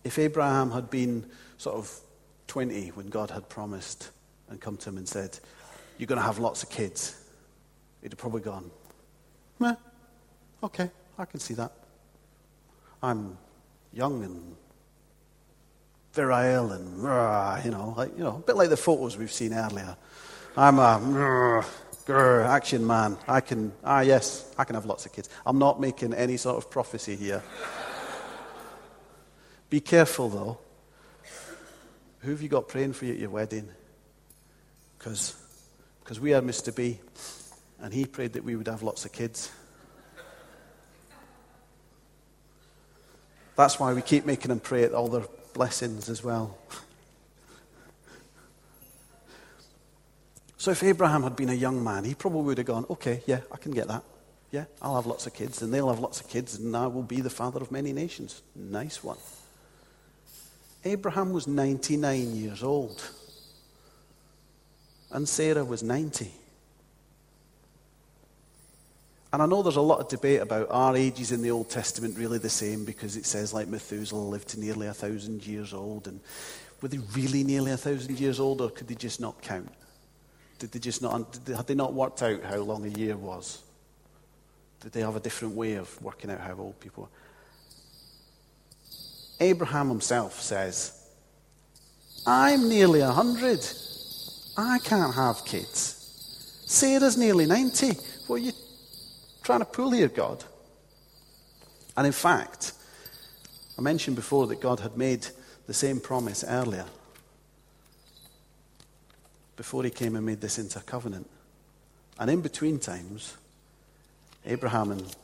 If 0.05 0.17
Abraham 0.17 0.71
had 0.71 0.89
been 0.89 1.25
sort 1.57 1.75
of 1.75 1.93
20 2.47 2.91
when 2.91 3.09
God 3.09 3.31
had 3.31 3.49
promised 3.49 4.11
and 4.47 4.61
come 4.61 4.77
to 4.77 4.89
him 4.89 4.97
and 4.97 5.09
said, 5.09 5.37
You're 5.97 6.07
going 6.07 6.21
to 6.21 6.25
have 6.25 6.39
lots 6.39 6.63
of 6.63 6.69
kids, 6.69 7.21
he'd 8.01 8.13
have 8.13 8.17
probably 8.17 8.39
gone, 8.39 8.71
Meh, 9.59 9.75
okay, 10.63 10.89
I 11.17 11.25
can 11.25 11.39
see 11.39 11.53
that. 11.55 11.71
I'm 13.03 13.37
young 13.93 14.23
and 14.23 14.55
virile 16.13 16.71
and, 16.71 17.05
uh, 17.05 17.59
you 17.63 17.71
know, 17.71 17.93
like, 17.97 18.17
you 18.17 18.23
know, 18.23 18.37
a 18.37 18.39
bit 18.39 18.55
like 18.55 18.69
the 18.69 18.77
photos 18.77 19.17
we've 19.17 19.31
seen 19.31 19.53
earlier. 19.53 19.95
I'm 20.55 20.79
a 20.79 21.63
uh, 22.09 22.43
action 22.43 22.85
man. 22.85 23.17
I 23.27 23.41
can, 23.41 23.71
ah, 23.83 24.01
yes, 24.01 24.51
I 24.57 24.63
can 24.63 24.75
have 24.75 24.85
lots 24.85 25.05
of 25.05 25.13
kids. 25.13 25.29
I'm 25.45 25.59
not 25.59 25.79
making 25.79 26.13
any 26.13 26.37
sort 26.37 26.57
of 26.57 26.71
prophecy 26.71 27.15
here. 27.15 27.43
Be 29.69 29.79
careful, 29.79 30.29
though. 30.29 30.57
Who 32.21 32.31
have 32.31 32.41
you 32.41 32.49
got 32.49 32.67
praying 32.67 32.93
for 32.93 33.05
you 33.05 33.13
at 33.13 33.19
your 33.19 33.29
wedding? 33.29 33.69
Because 34.97 35.35
we 36.19 36.33
are 36.33 36.41
Mr. 36.41 36.75
B, 36.75 36.99
and 37.81 37.93
he 37.93 38.05
prayed 38.05 38.33
that 38.33 38.43
we 38.43 38.55
would 38.55 38.67
have 38.67 38.83
lots 38.83 39.05
of 39.05 39.11
kids. 39.11 39.51
That's 43.55 43.79
why 43.79 43.93
we 43.93 44.01
keep 44.01 44.25
making 44.25 44.49
them 44.49 44.59
pray 44.59 44.83
at 44.83 44.93
all 44.93 45.09
their 45.09 45.25
blessings 45.53 46.07
as 46.09 46.23
well. 46.23 46.57
So 50.57 50.71
if 50.71 50.83
Abraham 50.83 51.23
had 51.23 51.35
been 51.35 51.49
a 51.49 51.53
young 51.53 51.83
man, 51.83 52.03
he 52.03 52.13
probably 52.13 52.43
would 52.43 52.57
have 52.57 52.67
gone, 52.67 52.85
okay, 52.89 53.21
yeah, 53.25 53.39
I 53.51 53.57
can 53.57 53.71
get 53.71 53.87
that. 53.87 54.03
Yeah, 54.51 54.65
I'll 54.81 54.95
have 54.95 55.05
lots 55.05 55.27
of 55.27 55.33
kids, 55.33 55.61
and 55.61 55.73
they'll 55.73 55.89
have 55.89 55.99
lots 55.99 56.19
of 56.19 56.27
kids, 56.27 56.57
and 56.57 56.75
I 56.75 56.87
will 56.87 57.03
be 57.03 57.21
the 57.21 57.29
father 57.29 57.61
of 57.61 57.71
many 57.71 57.93
nations. 57.93 58.41
Nice 58.55 59.03
one. 59.03 59.17
Abraham 60.85 61.33
was 61.33 61.47
99 61.47 62.35
years 62.35 62.63
old, 62.63 63.03
and 65.11 65.27
Sarah 65.27 65.65
was 65.65 65.83
90. 65.83 66.31
And 69.31 69.43
I 69.43 69.45
know 69.45 69.61
there's 69.61 69.75
a 69.75 69.81
lot 69.81 69.99
of 69.99 70.07
debate 70.07 70.41
about 70.41 70.67
are 70.71 70.95
ages 70.95 71.31
in 71.31 71.41
the 71.41 71.51
Old 71.51 71.69
Testament 71.69 72.17
really 72.17 72.39
the 72.39 72.49
same 72.49 72.83
because 72.83 73.15
it 73.15 73.25
says 73.25 73.53
like 73.53 73.67
Methuselah 73.67 74.19
lived 74.19 74.49
to 74.49 74.59
nearly 74.59 74.87
a 74.87 74.93
thousand 74.93 75.45
years 75.45 75.73
old. 75.73 76.07
And 76.07 76.19
were 76.81 76.87
they 76.87 76.97
really 77.13 77.43
nearly 77.43 77.71
a 77.71 77.77
thousand 77.77 78.19
years 78.19 78.39
old 78.39 78.61
or 78.61 78.71
could 78.71 78.87
they 78.87 78.95
just 78.95 79.19
not 79.19 79.39
count? 79.41 79.69
Did 80.57 80.71
they 80.71 80.79
just 80.79 81.01
not, 81.01 81.39
had 81.47 81.67
they 81.67 81.75
not 81.75 81.93
worked 81.93 82.23
out 82.23 82.43
how 82.43 82.57
long 82.57 82.85
a 82.85 82.99
year 82.99 83.15
was? 83.15 83.61
Did 84.81 84.93
they 84.93 85.01
have 85.01 85.15
a 85.15 85.19
different 85.19 85.55
way 85.55 85.75
of 85.75 86.01
working 86.01 86.31
out 86.31 86.39
how 86.39 86.55
old 86.55 86.79
people 86.79 87.03
were? 87.03 87.09
Abraham 89.41 89.89
himself 89.89 90.41
says, 90.41 91.07
I'm 92.25 92.67
nearly 92.67 93.01
a 93.01 93.11
hundred. 93.11 93.65
I 94.57 94.79
can't 94.79 95.13
have 95.15 95.45
kids. 95.45 95.95
Sarah's 96.65 97.17
nearly 97.17 97.45
90. 97.45 97.93
What 98.27 98.35
are 98.37 98.39
you 98.39 98.51
trying 99.49 99.59
to 99.61 99.65
pull 99.65 99.89
here, 99.89 100.09
God? 100.09 100.43
And 101.97 102.05
in 102.05 102.13
fact, 102.13 102.73
I 103.79 103.81
mentioned 103.81 104.15
before 104.15 104.45
that 104.45 104.61
God 104.61 104.79
had 104.79 104.95
made 104.95 105.25
the 105.65 105.73
same 105.73 105.99
promise 105.99 106.43
earlier 106.47 106.85
before 109.55 109.83
he 109.83 109.89
came 109.89 110.15
and 110.15 110.23
made 110.23 110.39
this 110.39 110.59
into 110.59 110.77
a 110.77 110.83
covenant. 110.83 111.27
And 112.19 112.29
in 112.29 112.41
between 112.41 112.77
times, 112.77 113.37
Abraham 114.45 114.91
and 114.91 115.15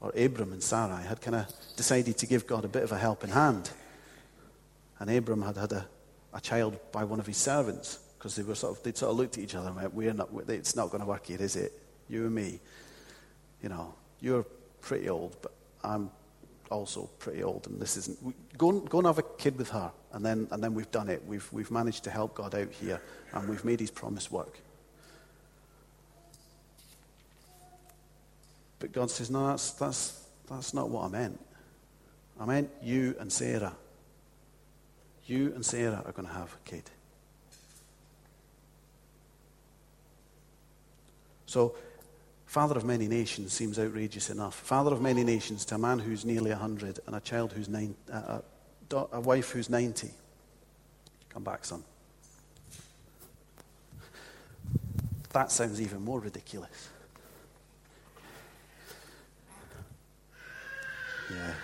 or 0.00 0.12
Abram 0.16 0.52
and 0.52 0.62
Sarai 0.62 1.02
had 1.02 1.20
kind 1.20 1.34
of 1.34 1.46
decided 1.74 2.16
to 2.18 2.26
give 2.26 2.46
God 2.46 2.64
a 2.64 2.68
bit 2.68 2.84
of 2.84 2.92
a 2.92 2.98
helping 2.98 3.30
hand. 3.30 3.68
And 5.00 5.10
Abram 5.10 5.42
had 5.42 5.56
had 5.56 5.72
a, 5.72 5.86
a 6.32 6.40
child 6.40 6.78
by 6.92 7.02
one 7.02 7.18
of 7.18 7.26
his 7.26 7.36
servants 7.36 7.98
because 8.16 8.36
they 8.36 8.44
were 8.44 8.54
sort 8.54 8.78
of, 8.78 8.84
they'd 8.84 8.96
sort 8.96 9.10
of 9.10 9.16
looked 9.16 9.38
at 9.38 9.42
each 9.42 9.56
other 9.56 9.66
and 9.66 9.76
went, 9.76 9.92
We're 9.92 10.14
not, 10.14 10.28
it's 10.46 10.76
not 10.76 10.90
going 10.90 11.00
to 11.00 11.06
work 11.08 11.26
here, 11.26 11.42
is 11.42 11.56
it? 11.56 11.72
You 12.08 12.26
and 12.26 12.34
me. 12.36 12.60
You 13.62 13.68
know, 13.68 13.94
you're 14.20 14.44
pretty 14.80 15.08
old, 15.08 15.36
but 15.40 15.52
I'm 15.84 16.10
also 16.70 17.08
pretty 17.18 17.42
old, 17.42 17.66
and 17.66 17.80
this 17.80 17.96
isn't. 17.96 18.58
Go 18.58 18.70
and, 18.70 18.88
go 18.88 18.98
and 18.98 19.06
have 19.06 19.18
a 19.18 19.22
kid 19.22 19.56
with 19.56 19.70
her, 19.70 19.92
and 20.12 20.24
then, 20.24 20.48
and 20.50 20.62
then 20.62 20.74
we've 20.74 20.90
done 20.90 21.08
it. 21.08 21.22
We've, 21.26 21.46
we've 21.52 21.70
managed 21.70 22.04
to 22.04 22.10
help 22.10 22.34
God 22.34 22.54
out 22.54 22.72
here, 22.72 23.00
and 23.32 23.48
we've 23.48 23.64
made 23.64 23.80
his 23.80 23.90
promise 23.90 24.30
work. 24.30 24.58
But 28.82 28.90
God 28.90 29.10
says, 29.10 29.30
No, 29.30 29.46
that's, 29.46 29.70
that's, 29.72 30.26
that's 30.48 30.74
not 30.74 30.90
what 30.90 31.04
I 31.04 31.08
meant. 31.08 31.38
I 32.40 32.46
meant 32.46 32.70
you 32.82 33.14
and 33.20 33.32
Sarah. 33.32 33.74
You 35.26 35.52
and 35.54 35.64
Sarah 35.64 36.02
are 36.04 36.10
going 36.10 36.26
to 36.26 36.34
have 36.34 36.52
a 36.52 36.68
kid. 36.68 36.90
So, 41.46 41.76
Father 42.52 42.76
of 42.76 42.84
many 42.84 43.08
nations 43.08 43.50
seems 43.54 43.78
outrageous 43.78 44.28
enough. 44.28 44.54
Father 44.54 44.92
of 44.92 45.00
many 45.00 45.24
nations 45.24 45.64
to 45.64 45.76
a 45.76 45.78
man 45.78 45.98
who's 45.98 46.22
nearly 46.22 46.50
100 46.50 47.00
and 47.06 47.16
a 47.16 47.20
child 47.20 47.50
who's 47.50 47.66
nine, 47.66 47.94
a, 48.12 48.42
a 48.90 49.20
wife 49.22 49.52
who's 49.52 49.70
90. 49.70 50.10
Come 51.30 51.44
back, 51.44 51.64
son. 51.64 51.82
That 55.32 55.50
sounds 55.50 55.80
even 55.80 56.02
more 56.02 56.20
ridiculous. 56.20 56.90
Yeah. 61.30 61.54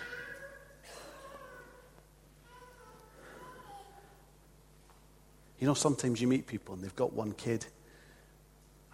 You 5.59 5.67
know, 5.67 5.75
sometimes 5.75 6.19
you 6.23 6.29
meet 6.29 6.47
people 6.47 6.75
and 6.75 6.83
they've 6.83 6.97
got 6.97 7.13
one 7.13 7.33
kid. 7.33 7.67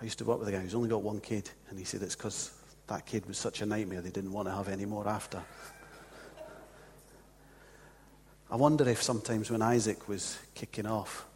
I 0.01 0.05
used 0.05 0.19
to 0.19 0.25
work 0.25 0.39
with 0.39 0.49
a 0.49 0.53
guy 0.53 0.59
who's 0.59 0.75
only 0.75 0.89
got 0.89 1.03
one 1.03 1.21
kid, 1.21 1.51
and 1.71 1.79
he 1.79 1.85
said 1.85 2.03
it's 2.03 2.17
because 2.17 2.53
that 2.87 3.07
kid 3.07 3.27
was 3.27 3.39
such 3.39 3.63
a 3.63 3.67
nightmare 3.67 4.01
they 4.01 4.11
didn't 4.11 4.33
want 4.33 4.49
to 4.49 4.55
have 4.55 4.69
any 4.69 4.85
more 4.85 5.09
after. 5.09 5.43
I 8.51 8.57
wonder 8.57 8.89
if 8.89 9.03
sometimes 9.03 9.51
when 9.51 9.63
Isaac 9.63 10.09
was 10.09 10.39
kicking 10.55 10.87
off 10.87 11.27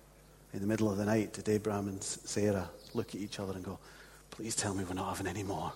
in 0.52 0.60
the 0.60 0.66
middle 0.66 0.90
of 0.90 0.98
the 0.98 1.04
night, 1.04 1.32
did 1.32 1.48
Abraham 1.48 1.88
and 1.88 2.02
Sarah 2.02 2.68
look 2.94 3.14
at 3.14 3.20
each 3.20 3.40
other 3.40 3.54
and 3.54 3.64
go, 3.64 3.78
Please 4.30 4.54
tell 4.54 4.72
me 4.74 4.84
we're 4.84 4.94
not 4.94 5.08
having 5.08 5.26
any 5.26 5.42
more? 5.42 5.72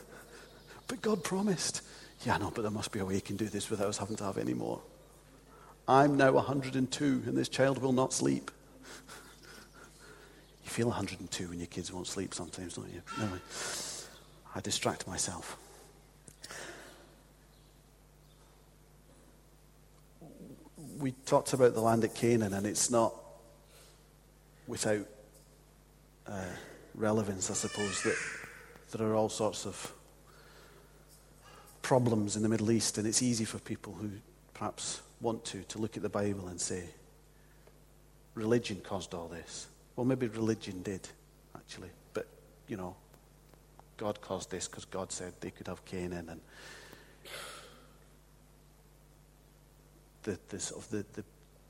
but 0.88 1.02
God 1.02 1.22
promised. 1.22 1.82
Yeah, 2.24 2.38
no, 2.38 2.50
but 2.50 2.62
there 2.62 2.70
must 2.70 2.90
be 2.90 3.00
a 3.00 3.04
way 3.04 3.16
you 3.16 3.20
can 3.20 3.36
do 3.36 3.48
this 3.48 3.68
without 3.68 3.88
us 3.88 3.98
having 3.98 4.16
to 4.16 4.24
have 4.24 4.38
any 4.38 4.54
more. 4.54 4.80
I'm 5.86 6.16
now 6.16 6.32
102, 6.32 7.22
and 7.26 7.36
this 7.36 7.48
child 7.48 7.82
will 7.82 7.92
not 7.92 8.12
sleep. 8.12 8.50
Feel 10.76 10.88
102 10.88 11.48
when 11.48 11.58
your 11.58 11.68
kids 11.68 11.90
won't 11.90 12.06
sleep 12.06 12.34
sometimes, 12.34 12.74
don't 12.74 12.92
you? 12.92 13.00
No, 13.18 13.30
I 14.54 14.60
distract 14.60 15.08
myself. 15.08 15.56
We 20.98 21.12
talked 21.24 21.54
about 21.54 21.72
the 21.72 21.80
land 21.80 22.04
at 22.04 22.14
Canaan, 22.14 22.52
and 22.52 22.66
it's 22.66 22.90
not 22.90 23.14
without 24.66 25.06
uh, 26.26 26.44
relevance, 26.94 27.50
I 27.50 27.54
suppose, 27.54 28.02
that 28.02 28.18
there 28.98 29.08
are 29.08 29.14
all 29.14 29.30
sorts 29.30 29.64
of 29.64 29.94
problems 31.80 32.36
in 32.36 32.42
the 32.42 32.50
Middle 32.50 32.70
East, 32.70 32.98
and 32.98 33.06
it's 33.06 33.22
easy 33.22 33.46
for 33.46 33.58
people 33.60 33.94
who 33.94 34.10
perhaps 34.52 35.00
want 35.22 35.42
to 35.46 35.62
to 35.68 35.78
look 35.78 35.96
at 35.96 36.02
the 36.02 36.10
Bible 36.10 36.48
and 36.48 36.60
say, 36.60 36.84
religion 38.34 38.82
caused 38.84 39.14
all 39.14 39.28
this. 39.28 39.68
Well, 39.96 40.04
maybe 40.04 40.28
religion 40.28 40.82
did, 40.82 41.08
actually. 41.54 41.88
But, 42.12 42.26
you 42.68 42.76
know, 42.76 42.94
God 43.96 44.20
caused 44.20 44.50
this 44.50 44.68
because 44.68 44.84
God 44.84 45.10
said 45.10 45.32
they 45.40 45.50
could 45.50 45.66
have 45.68 45.84
Canaan. 45.86 46.28
And 46.28 46.40
the, 50.22 50.38
the, 50.50 50.60
sort 50.60 50.84
of 50.84 50.90
the, 50.90 51.06
the, 51.14 51.24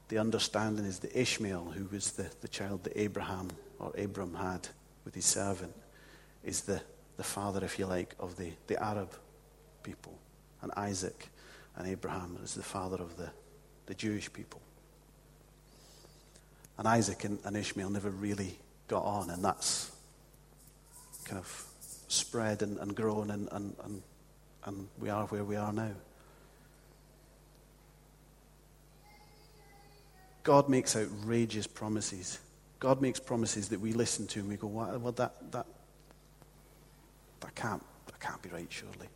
the 0.09 0.19
understanding 0.19 0.85
is 0.85 0.99
that 1.01 1.19
Ishmael, 1.19 1.73
who 1.77 1.85
was 1.87 2.13
the, 2.13 2.29
the 2.41 2.49
child 2.49 2.83
that 2.85 3.01
Abraham 3.01 3.49
or 3.79 3.93
Abram 3.97 4.35
had 4.35 4.69
with 5.05 5.15
his 5.15 5.25
servant, 5.25 5.75
is 6.43 6.63
the, 6.63 6.83
the 7.17 7.23
father, 7.23 7.65
if 7.65 7.79
you 7.79 7.87
like, 7.87 8.15
of 8.19 8.37
the, 8.37 8.51
the 8.67 8.83
Arab 8.83 9.13
people. 9.85 10.19
And 10.63 10.73
Isaac 10.77 11.29
and 11.77 11.87
Abraham 11.87 12.39
is 12.43 12.55
the 12.55 12.63
father 12.63 12.97
of 12.97 13.17
the, 13.17 13.31
the 13.87 13.95
Jewish 13.95 14.33
people. 14.33 14.61
And 16.79 16.87
Isaac 16.87 17.25
and, 17.25 17.39
and 17.45 17.57
Ishmael 17.57 17.91
never 17.91 18.11
really 18.11 18.59
got 18.89 19.05
on, 19.05 19.31
and 19.31 19.45
that's 19.45 19.91
kind 21.25 21.39
of 21.39 21.67
spread 22.09 22.63
and, 22.63 22.79
and 22.79 22.95
grown, 22.95 23.31
and, 23.31 23.49
and, 23.53 23.75
and, 23.85 24.03
and 24.65 24.89
we 24.99 25.09
are 25.09 25.27
where 25.27 25.45
we 25.45 25.57
are 25.57 25.73
now. 25.73 25.93
God 30.43 30.69
makes 30.69 30.95
outrageous 30.95 31.67
promises. 31.67 32.39
God 32.79 33.03
makes 33.03 33.19
promises 33.19 33.69
that 33.71 33.81
we 33.81 33.93
listen 33.93 34.29
to 34.29 34.39
and 34.39 34.49
we 34.49 34.57
go, 34.57 34.69
well, 34.69 34.97
well 34.99 35.13
that, 35.13 35.35
that, 35.51 35.67
that, 37.41 37.55
can't, 37.57 37.83
that 38.07 38.21
can't 38.21 38.41
be 38.43 38.51
right, 38.51 38.69
surely. 38.71 39.09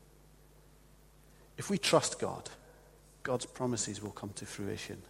If 1.57 1.71
we 1.71 1.79
trust 1.79 2.19
God, 2.19 2.51
God's 3.23 3.47
promises 3.47 4.03
will 4.03 4.11
come 4.11 4.31
to 4.37 4.47
fruition 4.47 5.01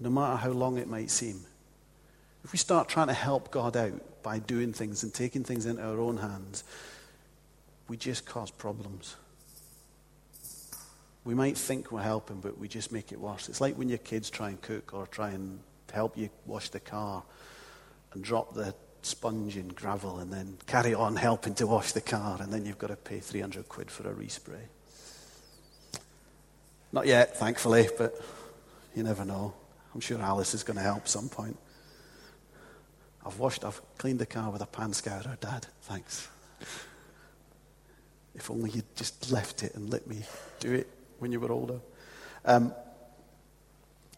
no 0.00 0.10
matter 0.10 0.36
how 0.36 0.50
long 0.50 0.78
it 0.78 0.88
might 0.88 1.10
seem. 1.10 1.40
If 2.44 2.52
we 2.52 2.58
start 2.58 2.88
trying 2.88 3.06
to 3.06 3.14
help 3.14 3.50
God 3.50 3.76
out 3.76 4.22
by 4.22 4.38
doing 4.38 4.72
things 4.72 5.02
and 5.02 5.12
taking 5.12 5.44
things 5.44 5.66
into 5.66 5.82
our 5.82 5.98
own 5.98 6.18
hands, 6.18 6.64
we 7.88 7.96
just 7.96 8.26
cause 8.26 8.50
problems. 8.50 9.16
We 11.24 11.34
might 11.34 11.56
think 11.56 11.90
we're 11.90 12.02
helping, 12.02 12.40
but 12.40 12.58
we 12.58 12.68
just 12.68 12.92
make 12.92 13.12
it 13.12 13.20
worse. 13.20 13.48
It's 13.48 13.60
like 13.60 13.76
when 13.76 13.88
your 13.88 13.98
kids 13.98 14.28
try 14.28 14.50
and 14.50 14.60
cook 14.60 14.92
or 14.92 15.06
try 15.06 15.30
and 15.30 15.58
help 15.92 16.18
you 16.18 16.28
wash 16.44 16.68
the 16.68 16.80
car 16.80 17.22
and 18.12 18.22
drop 18.22 18.54
the 18.54 18.74
sponge 19.02 19.56
in 19.56 19.68
gravel 19.68 20.18
and 20.18 20.32
then 20.32 20.58
carry 20.66 20.94
on 20.94 21.16
helping 21.16 21.54
to 21.54 21.66
wash 21.66 21.92
the 21.92 22.00
car, 22.00 22.38
and 22.40 22.52
then 22.52 22.66
you've 22.66 22.78
got 22.78 22.88
to 22.88 22.96
pay 22.96 23.20
300 23.20 23.68
quid 23.68 23.90
for 23.90 24.10
a 24.10 24.14
respray. 24.14 24.68
Not 26.92 27.06
yet, 27.06 27.36
thankfully, 27.36 27.88
but 27.96 28.14
you 28.94 29.02
never 29.02 29.24
know. 29.24 29.54
I'm 29.94 30.00
sure 30.00 30.20
Alice 30.20 30.54
is 30.54 30.64
going 30.64 30.76
to 30.76 30.82
help 30.82 31.06
some 31.06 31.28
point. 31.28 31.56
I've 33.24 33.38
washed, 33.38 33.64
I've 33.64 33.80
cleaned 33.96 34.18
the 34.18 34.26
car 34.26 34.50
with 34.50 34.60
a 34.60 34.66
pan 34.66 34.92
scourer, 34.92 35.38
Dad. 35.40 35.66
Thanks. 35.82 36.28
If 38.34 38.50
only 38.50 38.70
you'd 38.70 38.96
just 38.96 39.30
left 39.30 39.62
it 39.62 39.74
and 39.74 39.90
let 39.90 40.06
me 40.06 40.22
do 40.58 40.72
it 40.72 40.88
when 41.20 41.30
you 41.30 41.38
were 41.40 41.52
older. 41.52 41.80
Um, 42.44 42.74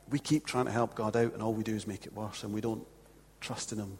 we 0.08 0.18
keep 0.18 0.46
trying 0.46 0.64
to 0.64 0.72
help 0.72 0.94
God 0.94 1.16
out, 1.16 1.34
and 1.34 1.42
all 1.42 1.52
we 1.52 1.62
do 1.62 1.74
is 1.74 1.86
make 1.86 2.06
it 2.06 2.14
worse, 2.14 2.42
and 2.42 2.52
we 2.52 2.60
don't 2.60 2.86
trust 3.40 3.72
in 3.72 3.78
Him. 3.78 3.98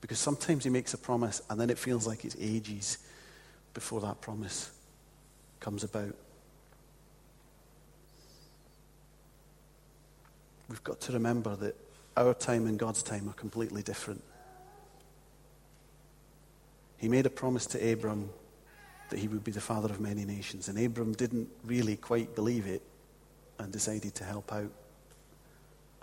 Because 0.00 0.18
sometimes 0.18 0.64
He 0.64 0.70
makes 0.70 0.92
a 0.92 0.98
promise, 0.98 1.40
and 1.48 1.60
then 1.60 1.70
it 1.70 1.78
feels 1.78 2.06
like 2.06 2.24
it's 2.24 2.36
ages 2.40 2.98
before 3.74 4.00
that 4.00 4.20
promise 4.20 4.70
comes 5.60 5.84
about. 5.84 6.14
We've 10.68 10.84
got 10.84 11.00
to 11.02 11.12
remember 11.12 11.56
that 11.56 11.76
our 12.16 12.34
time 12.34 12.66
and 12.66 12.78
God's 12.78 13.02
time 13.02 13.28
are 13.28 13.34
completely 13.34 13.82
different. 13.82 14.22
He 16.96 17.08
made 17.08 17.26
a 17.26 17.30
promise 17.30 17.66
to 17.66 17.92
Abram 17.92 18.30
that 19.10 19.18
he 19.18 19.28
would 19.28 19.44
be 19.44 19.52
the 19.52 19.60
father 19.60 19.88
of 19.88 20.00
many 20.00 20.24
nations, 20.24 20.68
and 20.68 20.78
Abram 20.78 21.12
didn't 21.12 21.48
really 21.64 21.96
quite 21.96 22.34
believe 22.34 22.66
it 22.66 22.82
and 23.58 23.72
decided 23.72 24.14
to 24.16 24.24
help 24.24 24.52
out 24.52 24.70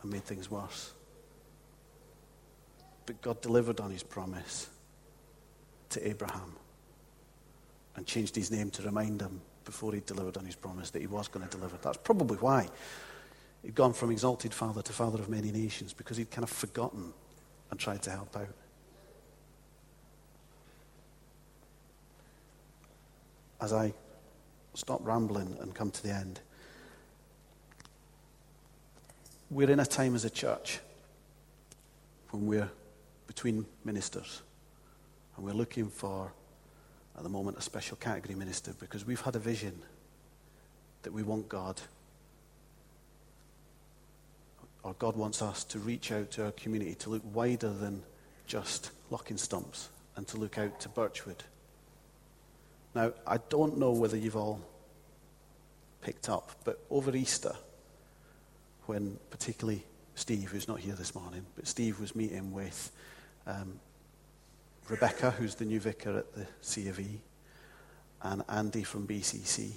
and 0.02 0.12
made 0.12 0.24
things 0.24 0.50
worse. 0.50 0.94
But 3.06 3.22
God 3.22 3.42
delivered 3.42 3.80
on 3.80 3.92
his 3.92 4.04
promise 4.04 4.70
to 5.90 6.08
Abraham 6.08 6.56
and 7.96 8.06
changed 8.06 8.36
his 8.36 8.50
name 8.50 8.70
to 8.72 8.84
remind 8.84 9.22
him 9.22 9.42
before 9.66 9.94
he 9.94 10.02
delivered 10.06 10.38
on 10.38 10.46
his 10.46 10.56
promise 10.56 10.90
that 10.92 11.02
he 11.02 11.08
was 11.08 11.28
going 11.28 11.46
to 11.46 11.58
deliver. 11.58 11.78
That's 11.82 11.98
probably 11.98 12.38
why 12.38 12.70
He'd 13.64 13.76
gone 13.76 13.94
from 13.94 14.12
exalted 14.12 14.54
father 14.54 14.82
to 14.82 14.94
father 14.94 15.20
of 15.20 15.30
many 15.30 15.52
nations 15.52 15.94
because 15.94 16.18
he'd 16.18 16.30
kind 16.30 16.44
of 16.44 16.50
forgotten 16.50 17.14
and 17.72 17.80
tried 17.80 18.02
to 18.04 18.12
help 18.12 18.36
out. 18.36 18.48
As 23.62 23.72
I 23.72 23.94
stop 24.74 25.00
rambling 25.04 25.58
and 25.62 25.74
come 25.74 25.90
to 25.92 26.04
the 26.04 26.12
end, 26.12 26.42
we're 29.50 29.70
in 29.70 29.80
a 29.80 29.86
time 29.86 30.16
as 30.16 30.26
a 30.26 30.30
church 30.30 30.80
when 32.32 32.46
we're 32.46 32.70
between 33.28 33.66
ministers 33.86 34.42
and 35.38 35.46
we're 35.46 35.54
looking 35.54 35.88
for, 35.88 36.34
at 37.16 37.24
the 37.24 37.30
moment, 37.30 37.58
a 37.58 37.62
special 37.62 37.96
category 37.96 38.36
minister 38.36 38.74
because 38.80 39.06
we've 39.06 39.22
had 39.22 39.36
a 39.36 39.40
vision 39.40 39.80
that 41.04 41.14
we 41.14 41.24
want 41.24 41.48
God 41.48 41.80
or 44.84 44.94
God 45.00 45.16
wants 45.16 45.42
us 45.42 45.64
to 45.66 45.80
reach 45.80 46.12
out 46.12 46.32
to 46.32 46.46
our 46.46 46.52
community, 46.52 46.96
to 46.96 47.10
look 47.10 47.22
wider 47.34 47.70
than 47.70 48.04
just 48.46 48.92
Locking 49.10 49.38
Stumps, 49.38 49.90
and 50.16 50.28
to 50.28 50.38
look 50.38 50.58
out 50.58 50.80
to 50.82 50.90
Birchwood. 50.90 51.44
Now, 52.94 53.14
I 53.26 53.38
don't 53.50 53.78
know 53.78 53.92
whether 53.92 54.18
you've 54.18 54.36
all 54.36 54.62
picked 56.02 56.30
up, 56.30 56.52
but 56.66 56.80
over 56.92 57.16
Easter, 57.16 57.56
when 58.86 59.18
particularly 59.30 59.84
Steve, 60.16 60.52
who's 60.52 60.68
not 60.68 60.80
here 60.80 60.94
this 60.94 61.16
morning, 61.16 61.46
but 61.56 61.66
Steve 61.66 62.00
was 62.00 62.16
meeting 62.16 62.52
with 62.52 62.92
um, 63.48 63.80
Rebecca, 64.90 65.32
who's 65.32 65.56
the 65.56 65.66
new 65.66 65.80
vicar 65.80 66.18
at 66.18 66.36
the 66.36 66.46
C 66.62 66.90
of 66.90 67.00
E, 67.00 67.22
and 68.22 68.44
Andy 68.50 68.84
from 68.84 69.08
BCC. 69.08 69.72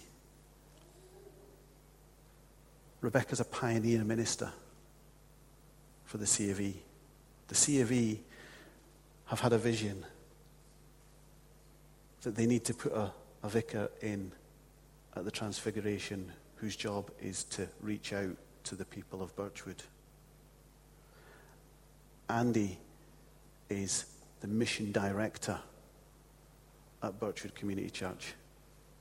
Rebecca's 3.01 3.41
a 3.41 3.45
pioneer 3.45 4.03
minister 4.03 4.53
for 6.07 6.19
the 6.19 6.27
C 6.27 6.51
of 6.51 6.61
E. 6.61 6.75
The 7.49 7.55
C 7.55 7.81
of 7.81 7.93
E 7.93 8.21
have 9.27 9.41
had 9.41 9.53
a 9.53 9.59
vision 9.59 10.05
that 12.23 12.35
they 12.35 12.47
need 12.47 12.65
to 12.65 12.75
put 12.75 12.93
a, 12.93 13.13
a 13.43 13.49
vicar 13.49 13.91
in 14.01 14.33
at 15.15 15.25
the 15.25 15.31
Transfiguration 15.31 16.33
whose 16.57 16.77
job 16.77 17.11
is 17.21 17.45
to 17.45 17.69
reach 17.81 18.13
out 18.13 18.37
to 18.65 18.75
the 18.75 18.85
people 18.85 19.23
of 19.23 19.35
Birchwood. 19.37 19.83
Andy 22.29 22.79
is 23.69 24.07
the 24.41 24.49
mission 24.49 24.93
director 24.93 25.59
at 27.03 27.21
Birchwood 27.21 27.55
Community 27.55 27.91
Church, 27.91 28.35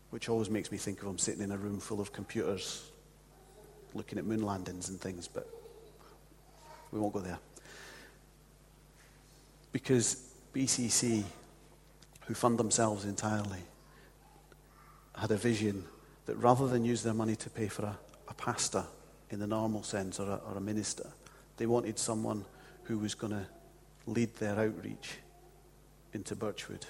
which 0.10 0.30
always 0.30 0.50
makes 0.50 0.72
me 0.72 0.78
think 0.78 1.02
of 1.02 1.08
him 1.08 1.18
sitting 1.18 1.42
in 1.42 1.52
a 1.52 1.58
room 1.58 1.80
full 1.80 2.02
of 2.02 2.12
computers 2.12 2.92
looking 3.94 4.20
at 4.20 4.26
moon 4.26 4.44
landings 4.44 4.90
and 4.90 5.00
things, 5.00 5.28
but 5.28 5.50
we 6.96 7.02
won't 7.02 7.14
go 7.14 7.20
there. 7.20 7.40
Because 9.74 10.32
BCC, 10.54 11.24
who 12.26 12.34
fund 12.34 12.58
themselves 12.58 13.04
entirely, 13.04 13.60
had 15.14 15.30
a 15.32 15.36
vision 15.36 15.84
that 16.26 16.36
rather 16.38 16.68
than 16.68 16.86
use 16.86 17.04
their 17.04 17.14
money 17.14 17.36
to 17.36 17.50
pay 17.50 17.68
for 17.68 17.84
a, 17.84 17.98
a 18.30 18.34
pastor 18.34 18.86
in 19.30 19.40
the 19.40 19.48
normal 19.48 19.84
sense 19.84 20.20
or 20.20 20.30
a, 20.30 20.42
or 20.50 20.58
a 20.58 20.62
minister, 20.62 21.10
they 21.58 21.66
wanted 21.66 22.00
someone 22.00 22.46
who 22.84 22.98
was 22.98 23.14
going 23.14 23.34
to 23.34 23.46
lead 24.08 24.34
their 24.36 24.58
outreach 24.58 25.18
into 26.14 26.36
Birchwood. 26.36 26.86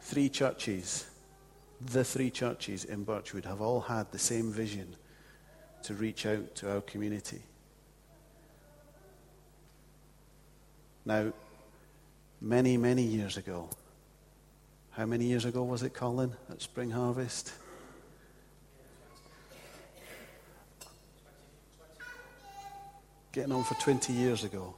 Three 0.00 0.28
churches, 0.28 1.06
the 1.80 2.04
three 2.04 2.30
churches 2.30 2.84
in 2.84 3.02
Birchwood, 3.02 3.44
have 3.46 3.60
all 3.60 3.80
had 3.80 4.12
the 4.12 4.18
same 4.18 4.52
vision 4.52 4.94
to 5.82 5.94
reach 5.94 6.24
out 6.24 6.54
to 6.56 6.72
our 6.72 6.80
community. 6.82 7.42
Now, 11.06 11.32
many, 12.40 12.76
many 12.76 13.02
years 13.02 13.36
ago, 13.36 13.70
how 14.90 15.06
many 15.06 15.26
years 15.26 15.44
ago 15.44 15.62
was 15.62 15.84
it, 15.84 15.94
Colin, 15.94 16.32
at 16.50 16.60
Spring 16.60 16.90
Harvest? 16.90 17.52
Getting 23.30 23.52
on 23.52 23.62
for 23.62 23.74
20 23.74 24.12
years 24.14 24.42
ago, 24.42 24.74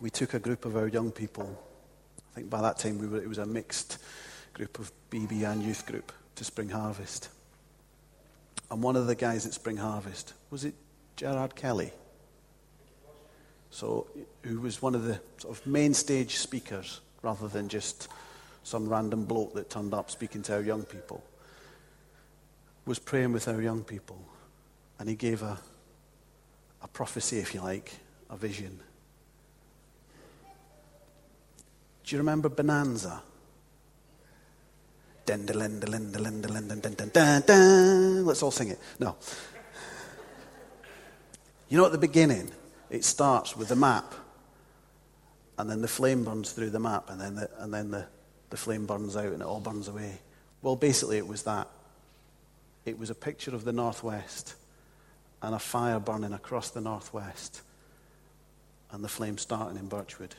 we 0.00 0.10
took 0.10 0.34
a 0.34 0.40
group 0.40 0.64
of 0.64 0.76
our 0.76 0.88
young 0.88 1.12
people. 1.12 1.62
I 2.32 2.34
think 2.34 2.50
by 2.50 2.60
that 2.62 2.78
time 2.78 2.98
we 2.98 3.06
were, 3.06 3.18
it 3.18 3.28
was 3.28 3.38
a 3.38 3.46
mixed 3.46 3.98
group 4.54 4.80
of 4.80 4.90
BB 5.08 5.44
and 5.44 5.62
youth 5.62 5.86
group 5.86 6.10
to 6.34 6.44
Spring 6.44 6.70
Harvest. 6.70 7.28
And 8.72 8.82
one 8.82 8.96
of 8.96 9.06
the 9.06 9.14
guys 9.14 9.46
at 9.46 9.54
Spring 9.54 9.76
Harvest, 9.76 10.34
was 10.50 10.64
it 10.64 10.74
Gerard 11.14 11.54
Kelly? 11.54 11.92
So, 13.70 14.06
who 14.42 14.60
was 14.60 14.80
one 14.80 14.94
of 14.94 15.04
the 15.04 15.20
sort 15.38 15.58
of 15.58 15.66
main 15.66 15.92
stage 15.92 16.36
speakers 16.36 17.00
rather 17.22 17.48
than 17.48 17.68
just 17.68 18.08
some 18.62 18.88
random 18.88 19.24
bloke 19.24 19.54
that 19.54 19.70
turned 19.70 19.94
up 19.94 20.10
speaking 20.10 20.42
to 20.42 20.54
our 20.54 20.62
young 20.62 20.82
people, 20.82 21.22
was 22.84 22.98
praying 22.98 23.32
with 23.32 23.48
our 23.48 23.60
young 23.62 23.84
people. 23.84 24.18
And 24.98 25.08
he 25.08 25.14
gave 25.14 25.42
a, 25.42 25.58
a 26.82 26.88
prophecy, 26.88 27.38
if 27.38 27.54
you 27.54 27.60
like, 27.60 27.92
a 28.30 28.36
vision. 28.36 28.80
Do 32.04 32.14
you 32.14 32.18
remember 32.18 32.48
Bonanza? 32.48 33.22
Let's 38.24 38.42
all 38.42 38.52
sing 38.52 38.68
it. 38.68 38.78
No. 38.98 39.16
You 41.68 41.78
know, 41.78 41.86
at 41.86 41.92
the 41.92 41.98
beginning, 41.98 42.50
it 42.90 43.04
starts 43.04 43.56
with 43.56 43.68
the 43.68 43.76
map, 43.76 44.14
and 45.58 45.70
then 45.70 45.80
the 45.80 45.88
flame 45.88 46.24
burns 46.24 46.52
through 46.52 46.70
the 46.70 46.80
map, 46.80 47.10
and 47.10 47.20
then 47.20 47.34
the, 47.36 47.50
and 47.58 47.72
then 47.72 47.90
the, 47.90 48.06
the 48.50 48.56
flame 48.56 48.86
burns 48.86 49.16
out, 49.16 49.32
and 49.32 49.42
it 49.42 49.46
all 49.46 49.60
burns 49.60 49.88
away. 49.88 50.18
Well, 50.62 50.76
basically, 50.76 51.18
it 51.18 51.26
was 51.26 51.42
that. 51.42 51.68
It 52.84 52.98
was 52.98 53.10
a 53.10 53.14
picture 53.14 53.54
of 53.54 53.64
the 53.64 53.72
Northwest 53.72 54.54
and 55.42 55.54
a 55.54 55.58
fire 55.58 56.00
burning 56.00 56.32
across 56.32 56.70
the 56.70 56.80
Northwest, 56.80 57.62
and 58.90 59.02
the 59.02 59.08
flame 59.08 59.38
starting 59.38 59.78
in 59.78 59.88
Birchwood. 59.88 60.34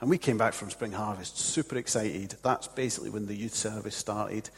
And 0.00 0.08
we 0.08 0.18
came 0.18 0.38
back 0.38 0.52
from 0.52 0.70
Spring 0.70 0.92
Harvest 0.92 1.38
super 1.38 1.76
excited. 1.76 2.36
That's 2.42 2.68
basically 2.68 3.10
when 3.10 3.26
the 3.26 3.34
youth 3.34 3.54
service 3.54 3.96
started. 3.96 4.48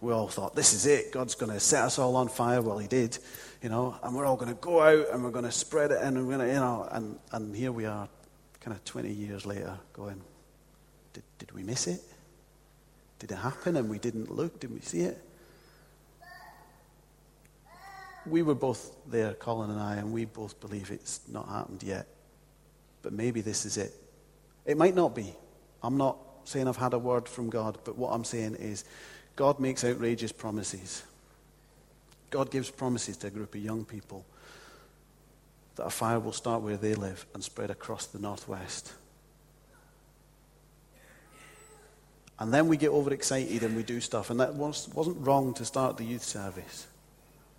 We 0.00 0.12
all 0.12 0.28
thought, 0.28 0.54
this 0.54 0.72
is 0.72 0.86
it. 0.86 1.12
God's 1.12 1.34
going 1.34 1.52
to 1.52 1.60
set 1.60 1.84
us 1.84 1.98
all 1.98 2.14
on 2.16 2.28
fire. 2.28 2.62
Well, 2.62 2.78
He 2.78 2.86
did, 2.86 3.18
you 3.62 3.68
know, 3.68 3.96
and 4.02 4.14
we're 4.14 4.26
all 4.26 4.36
going 4.36 4.54
to 4.54 4.60
go 4.60 4.80
out 4.80 5.12
and 5.12 5.24
we're 5.24 5.30
going 5.30 5.44
to 5.44 5.52
spread 5.52 5.90
it 5.90 5.98
and 6.00 6.16
we're 6.16 6.36
going 6.36 6.46
to, 6.46 6.54
you 6.54 6.60
know, 6.60 6.88
and, 6.92 7.18
and 7.32 7.54
here 7.54 7.72
we 7.72 7.84
are, 7.84 8.08
kind 8.60 8.76
of 8.76 8.84
20 8.84 9.10
years 9.10 9.44
later, 9.44 9.76
going, 9.92 10.20
did, 11.12 11.24
did 11.38 11.52
we 11.52 11.62
miss 11.62 11.86
it? 11.86 12.00
Did 13.18 13.32
it 13.32 13.36
happen 13.36 13.76
and 13.76 13.88
we 13.88 13.98
didn't 13.98 14.30
look? 14.30 14.60
Didn't 14.60 14.76
we 14.76 14.82
see 14.82 15.00
it? 15.00 15.18
We 18.26 18.42
were 18.42 18.54
both 18.54 18.94
there, 19.06 19.34
Colin 19.34 19.70
and 19.70 19.80
I, 19.80 19.96
and 19.96 20.12
we 20.12 20.26
both 20.26 20.60
believe 20.60 20.90
it's 20.90 21.20
not 21.28 21.48
happened 21.48 21.82
yet. 21.82 22.06
But 23.02 23.12
maybe 23.12 23.40
this 23.40 23.64
is 23.64 23.76
it. 23.76 23.94
It 24.66 24.76
might 24.76 24.94
not 24.94 25.14
be. 25.14 25.34
I'm 25.82 25.96
not 25.96 26.18
saying 26.44 26.68
I've 26.68 26.76
had 26.76 26.92
a 26.92 26.98
word 26.98 27.28
from 27.28 27.50
God, 27.50 27.78
but 27.84 27.96
what 27.96 28.10
I'm 28.10 28.24
saying 28.24 28.56
is 28.56 28.84
God 29.38 29.60
makes 29.60 29.84
outrageous 29.84 30.32
promises. 30.32 31.04
God 32.28 32.50
gives 32.50 32.72
promises 32.72 33.16
to 33.18 33.28
a 33.28 33.30
group 33.30 33.54
of 33.54 33.60
young 33.60 33.84
people 33.84 34.26
that 35.76 35.84
a 35.84 35.90
fire 35.90 36.18
will 36.18 36.32
start 36.32 36.60
where 36.60 36.76
they 36.76 36.96
live 36.96 37.24
and 37.34 37.44
spread 37.44 37.70
across 37.70 38.06
the 38.06 38.18
northwest. 38.18 38.92
And 42.40 42.52
then 42.52 42.66
we 42.66 42.76
get 42.76 42.90
overexcited 42.90 43.62
and 43.62 43.76
we 43.76 43.84
do 43.84 44.00
stuff. 44.00 44.30
And 44.30 44.40
that 44.40 44.54
was, 44.54 44.88
wasn't 44.88 45.24
wrong 45.24 45.54
to 45.54 45.64
start 45.64 45.98
the 45.98 46.04
youth 46.04 46.24
service. 46.24 46.88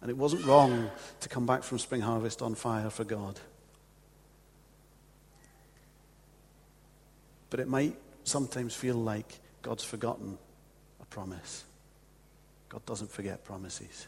And 0.01 0.11
it 0.11 0.17
wasn't 0.17 0.45
wrong 0.45 0.91
to 1.21 1.29
come 1.29 1.45
back 1.45 1.63
from 1.63 1.79
Spring 1.79 2.01
Harvest 2.01 2.41
on 2.41 2.55
fire 2.55 2.89
for 2.89 3.05
God. 3.05 3.39
But 7.49 7.61
it 7.61 7.69
might 7.69 7.95
sometimes 8.25 8.75
feel 8.75 8.95
like 8.95 9.39
God's 9.61 9.85
forgotten 9.85 10.37
a 11.01 11.05
promise. 11.05 11.63
God 12.69 12.85
doesn't 12.85 13.11
forget 13.11 13.43
promises. 13.43 14.07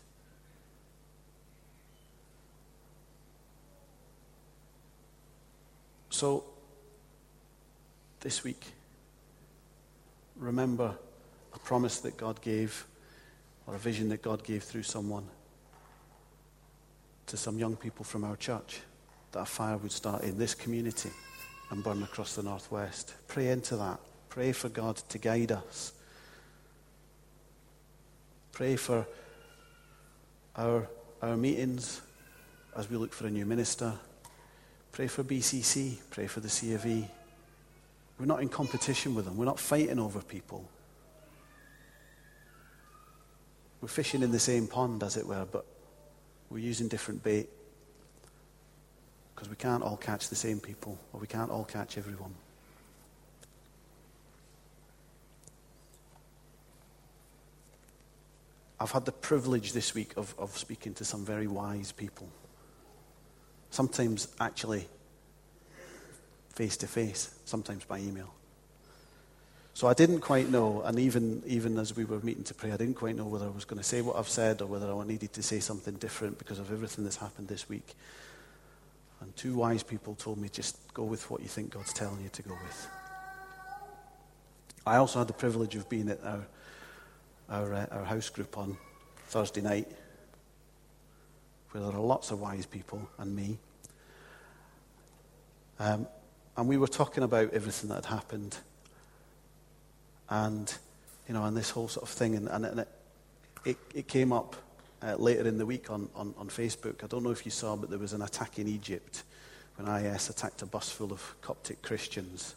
So, 6.09 6.43
this 8.19 8.43
week, 8.43 8.63
remember 10.35 10.95
a 11.53 11.59
promise 11.59 11.99
that 12.01 12.17
God 12.17 12.39
gave 12.41 12.85
or 13.65 13.75
a 13.75 13.79
vision 13.79 14.09
that 14.09 14.21
God 14.21 14.43
gave 14.43 14.63
through 14.63 14.83
someone 14.83 15.25
to 17.25 17.37
some 17.37 17.57
young 17.57 17.75
people 17.75 18.05
from 18.05 18.23
our 18.23 18.35
church 18.35 18.81
that 19.31 19.39
a 19.39 19.45
fire 19.45 19.77
would 19.77 19.91
start 19.91 20.23
in 20.23 20.37
this 20.37 20.53
community 20.53 21.09
and 21.69 21.83
burn 21.83 22.03
across 22.03 22.35
the 22.35 22.43
northwest. 22.43 23.15
Pray 23.27 23.49
into 23.49 23.77
that. 23.77 23.99
Pray 24.29 24.51
for 24.51 24.69
God 24.69 24.97
to 24.97 25.17
guide 25.17 25.51
us. 25.51 25.93
Pray 28.51 28.75
for 28.75 29.05
our, 30.55 30.87
our 31.21 31.37
meetings 31.37 32.01
as 32.75 32.89
we 32.89 32.97
look 32.97 33.13
for 33.13 33.27
a 33.27 33.29
new 33.29 33.45
minister. 33.45 33.93
Pray 34.91 35.07
for 35.07 35.23
BCC. 35.23 35.97
Pray 36.09 36.27
for 36.27 36.41
the 36.41 36.49
C 36.49 36.73
of 36.73 36.85
E. 36.85 37.07
We're 38.19 38.25
not 38.25 38.41
in 38.41 38.49
competition 38.49 39.15
with 39.15 39.25
them. 39.25 39.37
We're 39.37 39.45
not 39.45 39.59
fighting 39.59 39.99
over 39.99 40.21
people. 40.21 40.69
We're 43.81 43.87
fishing 43.87 44.21
in 44.21 44.31
the 44.31 44.39
same 44.39 44.67
pond, 44.67 45.01
as 45.01 45.17
it 45.17 45.25
were, 45.25 45.47
but 45.51 45.65
we're 46.49 46.59
using 46.59 46.87
different 46.87 47.23
bait 47.23 47.49
because 49.33 49.49
we 49.49 49.55
can't 49.55 49.81
all 49.81 49.97
catch 49.97 50.29
the 50.29 50.35
same 50.35 50.59
people, 50.59 50.99
or 51.13 51.19
we 51.19 51.25
can't 51.25 51.49
all 51.49 51.63
catch 51.63 51.97
everyone. 51.97 52.35
I've 58.81 58.89
had 58.89 59.05
the 59.05 59.11
privilege 59.11 59.73
this 59.73 59.93
week 59.93 60.13
of, 60.17 60.33
of 60.39 60.57
speaking 60.57 60.95
to 60.95 61.05
some 61.05 61.23
very 61.23 61.45
wise 61.45 61.91
people. 61.91 62.27
Sometimes 63.69 64.27
actually 64.39 64.87
face 66.55 66.77
to 66.77 66.87
face, 66.87 67.29
sometimes 67.45 67.85
by 67.85 67.99
email. 67.99 68.33
So 69.75 69.87
I 69.87 69.93
didn't 69.93 70.21
quite 70.21 70.49
know, 70.49 70.81
and 70.81 70.97
even, 70.97 71.43
even 71.45 71.77
as 71.77 71.95
we 71.95 72.05
were 72.05 72.21
meeting 72.21 72.43
to 72.45 72.55
pray, 72.55 72.71
I 72.71 72.77
didn't 72.77 72.95
quite 72.95 73.15
know 73.15 73.25
whether 73.25 73.45
I 73.45 73.49
was 73.49 73.65
going 73.65 73.77
to 73.77 73.87
say 73.87 74.01
what 74.01 74.15
I've 74.15 74.27
said 74.27 74.63
or 74.63 74.65
whether 74.65 74.91
I 74.91 75.05
needed 75.05 75.31
to 75.33 75.43
say 75.43 75.59
something 75.59 75.93
different 75.93 76.39
because 76.39 76.57
of 76.57 76.71
everything 76.71 77.03
that's 77.03 77.17
happened 77.17 77.49
this 77.49 77.69
week. 77.69 77.93
And 79.21 79.35
two 79.37 79.53
wise 79.53 79.83
people 79.83 80.15
told 80.15 80.39
me 80.39 80.49
just 80.49 80.91
go 80.95 81.03
with 81.03 81.29
what 81.29 81.41
you 81.41 81.47
think 81.47 81.69
God's 81.69 81.93
telling 81.93 82.23
you 82.23 82.29
to 82.29 82.41
go 82.41 82.57
with. 82.63 82.87
I 84.87 84.95
also 84.95 85.19
had 85.19 85.27
the 85.27 85.33
privilege 85.33 85.75
of 85.75 85.87
being 85.87 86.09
at 86.09 86.23
our, 86.25 86.47
our, 87.51 87.73
uh, 87.73 87.85
our 87.91 88.05
house 88.05 88.29
group 88.29 88.57
on 88.57 88.77
Thursday 89.27 89.61
night, 89.61 89.87
where 91.71 91.83
there 91.83 91.93
are 91.93 91.99
lots 91.99 92.31
of 92.31 92.39
wise 92.39 92.65
people 92.65 93.07
and 93.17 93.35
me. 93.35 93.57
Um, 95.79 96.07
and 96.57 96.67
we 96.67 96.77
were 96.77 96.87
talking 96.87 97.23
about 97.23 97.53
everything 97.53 97.89
that 97.89 98.05
had 98.05 98.13
happened. 98.13 98.57
And, 100.29 100.73
you 101.27 101.33
know, 101.33 101.43
and 101.43 101.55
this 101.55 101.69
whole 101.69 101.87
sort 101.87 102.03
of 102.03 102.09
thing. 102.09 102.35
And, 102.35 102.47
and, 102.47 102.79
it, 102.79 102.87
it, 103.65 103.77
it 103.93 104.07
came 104.07 104.31
up 104.31 104.55
uh, 105.01 105.15
later 105.15 105.47
in 105.47 105.57
the 105.57 105.65
week 105.65 105.89
on, 105.89 106.07
on, 106.15 106.33
on 106.37 106.47
Facebook. 106.47 107.03
I 107.03 107.07
don't 107.07 107.23
know 107.23 107.31
if 107.31 107.45
you 107.45 107.51
saw, 107.51 107.75
but 107.75 107.89
there 107.89 107.99
was 107.99 108.13
an 108.13 108.21
attack 108.21 108.59
in 108.59 108.67
Egypt 108.67 109.23
when 109.75 109.87
IS 110.05 110.29
attacked 110.29 110.61
a 110.61 110.65
bus 110.65 110.89
full 110.89 111.11
of 111.11 111.35
Coptic 111.41 111.81
Christians. 111.81 112.55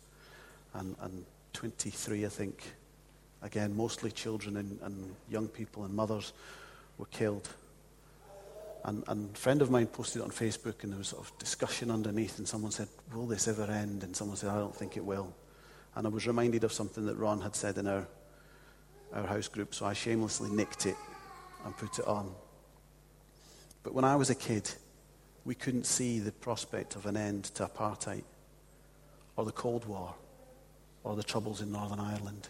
And, 0.75 0.97
and 1.01 1.25
23, 1.53 2.27
I 2.27 2.29
think, 2.29 2.75
again, 3.45 3.77
mostly 3.77 4.11
children 4.11 4.57
and, 4.57 4.79
and 4.83 5.15
young 5.31 5.47
people 5.47 5.85
and 5.85 5.95
mothers 5.95 6.33
were 6.99 7.07
killed. 7.07 7.49
And, 8.85 9.05
and 9.07 9.35
a 9.35 9.39
friend 9.39 9.63
of 9.63 9.71
mine 9.71 9.87
posted 9.87 10.21
it 10.21 10.25
on 10.25 10.31
Facebook, 10.31 10.83
and 10.83 10.93
there 10.93 10.99
was 10.99 11.09
sort 11.09 11.25
of 11.25 11.39
discussion 11.39 11.91
underneath, 11.91 12.39
and 12.39 12.49
someone 12.49 12.73
said, 12.73 12.89
Will 13.15 13.27
this 13.27 13.49
ever 13.49 13.65
end? 13.65 14.03
And 14.03 14.15
someone 14.15 14.37
said, 14.37 14.51
I 14.51 14.59
don't 14.59 14.75
think 14.75 14.97
it 14.97 15.05
will. 15.05 15.33
And 15.95 16.07
I 16.07 16.11
was 16.11 16.27
reminded 16.27 16.65
of 16.65 16.73
something 16.73 17.07
that 17.07 17.17
Ron 17.17 17.41
had 17.41 17.55
said 17.55 17.79
in 17.79 17.87
our, 17.87 18.07
our 19.13 19.27
house 19.27 19.49
group, 19.49 19.75
so 19.75 19.87
I 19.87 19.93
shamelessly 19.93 20.51
nicked 20.51 20.87
it 20.87 20.97
and 21.65 21.77
put 21.77 21.99
it 21.99 22.07
on. 22.07 22.35
But 23.83 23.95
when 23.95 24.05
I 24.05 24.17
was 24.17 24.29
a 24.29 24.35
kid, 24.35 24.71
we 25.45 25.55
couldn't 25.55 25.85
see 25.85 26.19
the 26.19 26.33
prospect 26.33 26.97
of 26.97 27.07
an 27.07 27.17
end 27.17 27.45
to 27.45 27.67
apartheid 27.67 28.25
or 29.37 29.45
the 29.45 29.53
Cold 29.53 29.87
War 29.87 30.15
or 31.05 31.17
the 31.17 31.23
troubles 31.23 31.61
in 31.61 31.71
Northern 31.71 32.01
Ireland. 32.01 32.49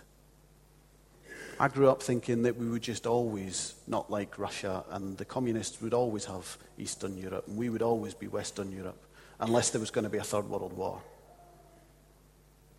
I 1.59 1.69
grew 1.69 1.89
up 1.89 2.03
thinking 2.03 2.43
that 2.43 2.57
we 2.57 2.69
would 2.69 2.83
just 2.83 3.07
always 3.07 3.75
not 3.87 4.11
like 4.11 4.39
Russia 4.39 4.85
and 4.91 5.17
the 5.17 5.25
communists 5.25 5.81
would 5.81 5.95
always 5.95 6.25
have 6.25 6.59
Eastern 6.79 7.17
Europe 7.17 7.47
and 7.47 7.57
we 7.57 7.69
would 7.69 7.83
always 7.83 8.13
be 8.13 8.27
Western 8.27 8.73
Europe 8.73 9.01
unless 9.41 9.71
there 9.71 9.81
was 9.81 9.91
going 9.91 10.05
to 10.05 10.11
be 10.11 10.19
a 10.19 10.25
Third 10.25 10.49
World 10.49 10.73
War. 10.73 11.01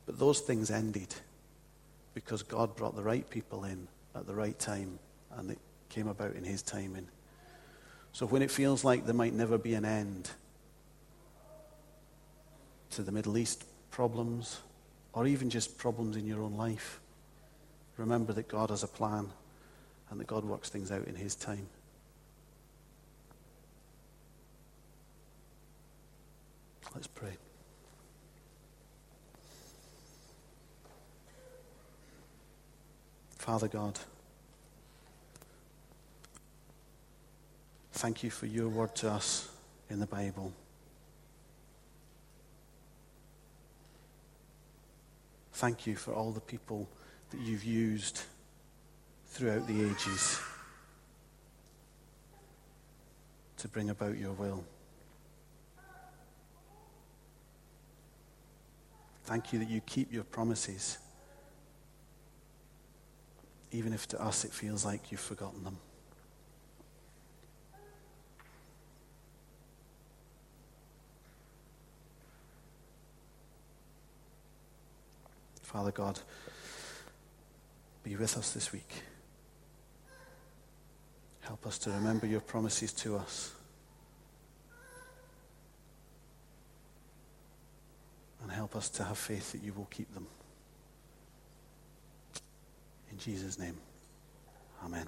But 0.05 0.19
those 0.19 0.41
things 0.41 0.71
ended 0.71 1.13
because 2.13 2.43
God 2.43 2.75
brought 2.75 2.95
the 2.95 3.03
right 3.03 3.29
people 3.29 3.63
in 3.63 3.87
at 4.13 4.27
the 4.27 4.35
right 4.35 4.57
time 4.59 4.99
and 5.37 5.51
it 5.51 5.59
came 5.89 6.07
about 6.07 6.35
in 6.35 6.43
His 6.43 6.61
timing. 6.61 7.07
So 8.11 8.25
when 8.25 8.41
it 8.41 8.51
feels 8.51 8.83
like 8.83 9.05
there 9.05 9.15
might 9.15 9.33
never 9.33 9.57
be 9.57 9.73
an 9.73 9.85
end 9.85 10.29
to 12.91 13.03
the 13.03 13.11
Middle 13.11 13.37
East 13.37 13.63
problems 13.89 14.59
or 15.13 15.27
even 15.27 15.49
just 15.49 15.77
problems 15.77 16.17
in 16.17 16.25
your 16.25 16.41
own 16.41 16.55
life, 16.55 16.99
remember 17.97 18.33
that 18.33 18.47
God 18.47 18.69
has 18.69 18.83
a 18.83 18.87
plan 18.87 19.29
and 20.09 20.19
that 20.19 20.27
God 20.27 20.45
works 20.45 20.69
things 20.69 20.91
out 20.91 21.05
in 21.05 21.15
His 21.15 21.35
time. 21.35 21.67
Let's 26.93 27.07
pray. 27.07 27.35
Father 33.37 33.67
God, 33.67 33.99
thank 37.91 38.23
you 38.23 38.31
for 38.31 38.47
your 38.47 38.69
word 38.69 38.95
to 38.95 39.11
us 39.11 39.49
in 39.89 39.99
the 39.99 40.07
Bible. 40.07 40.51
Thank 45.53 45.85
you 45.85 45.95
for 45.95 46.13
all 46.13 46.31
the 46.31 46.41
people 46.41 46.87
that 47.31 47.39
you've 47.41 47.63
used 47.63 48.21
throughout 49.27 49.67
the 49.67 49.83
ages 49.83 50.39
to 53.57 53.67
bring 53.67 53.89
about 53.89 54.17
your 54.17 54.31
will. 54.31 54.63
Thank 59.25 59.51
you 59.51 59.59
that 59.59 59.69
you 59.69 59.81
keep 59.81 60.13
your 60.13 60.23
promises, 60.23 60.99
even 63.71 63.91
if 63.91 64.07
to 64.09 64.21
us 64.21 64.45
it 64.45 64.51
feels 64.51 64.85
like 64.85 65.11
you've 65.11 65.19
forgotten 65.19 65.63
them. 65.63 65.77
Father 75.63 75.91
God, 75.91 76.19
be 78.05 78.15
with 78.15 78.37
us 78.37 78.51
this 78.51 78.71
week. 78.71 79.01
Help 81.41 81.65
us 81.65 81.79
to 81.79 81.89
remember 81.89 82.27
your 82.27 82.39
promises 82.39 82.93
to 82.93 83.17
us. 83.17 83.51
And 88.43 88.51
help 88.51 88.75
us 88.75 88.89
to 88.89 89.03
have 89.03 89.17
faith 89.17 89.53
that 89.53 89.63
you 89.63 89.73
will 89.73 89.87
keep 89.89 90.13
them. 90.13 90.27
In 93.11 93.17
Jesus' 93.17 93.57
name, 93.57 93.77
amen. 94.83 95.07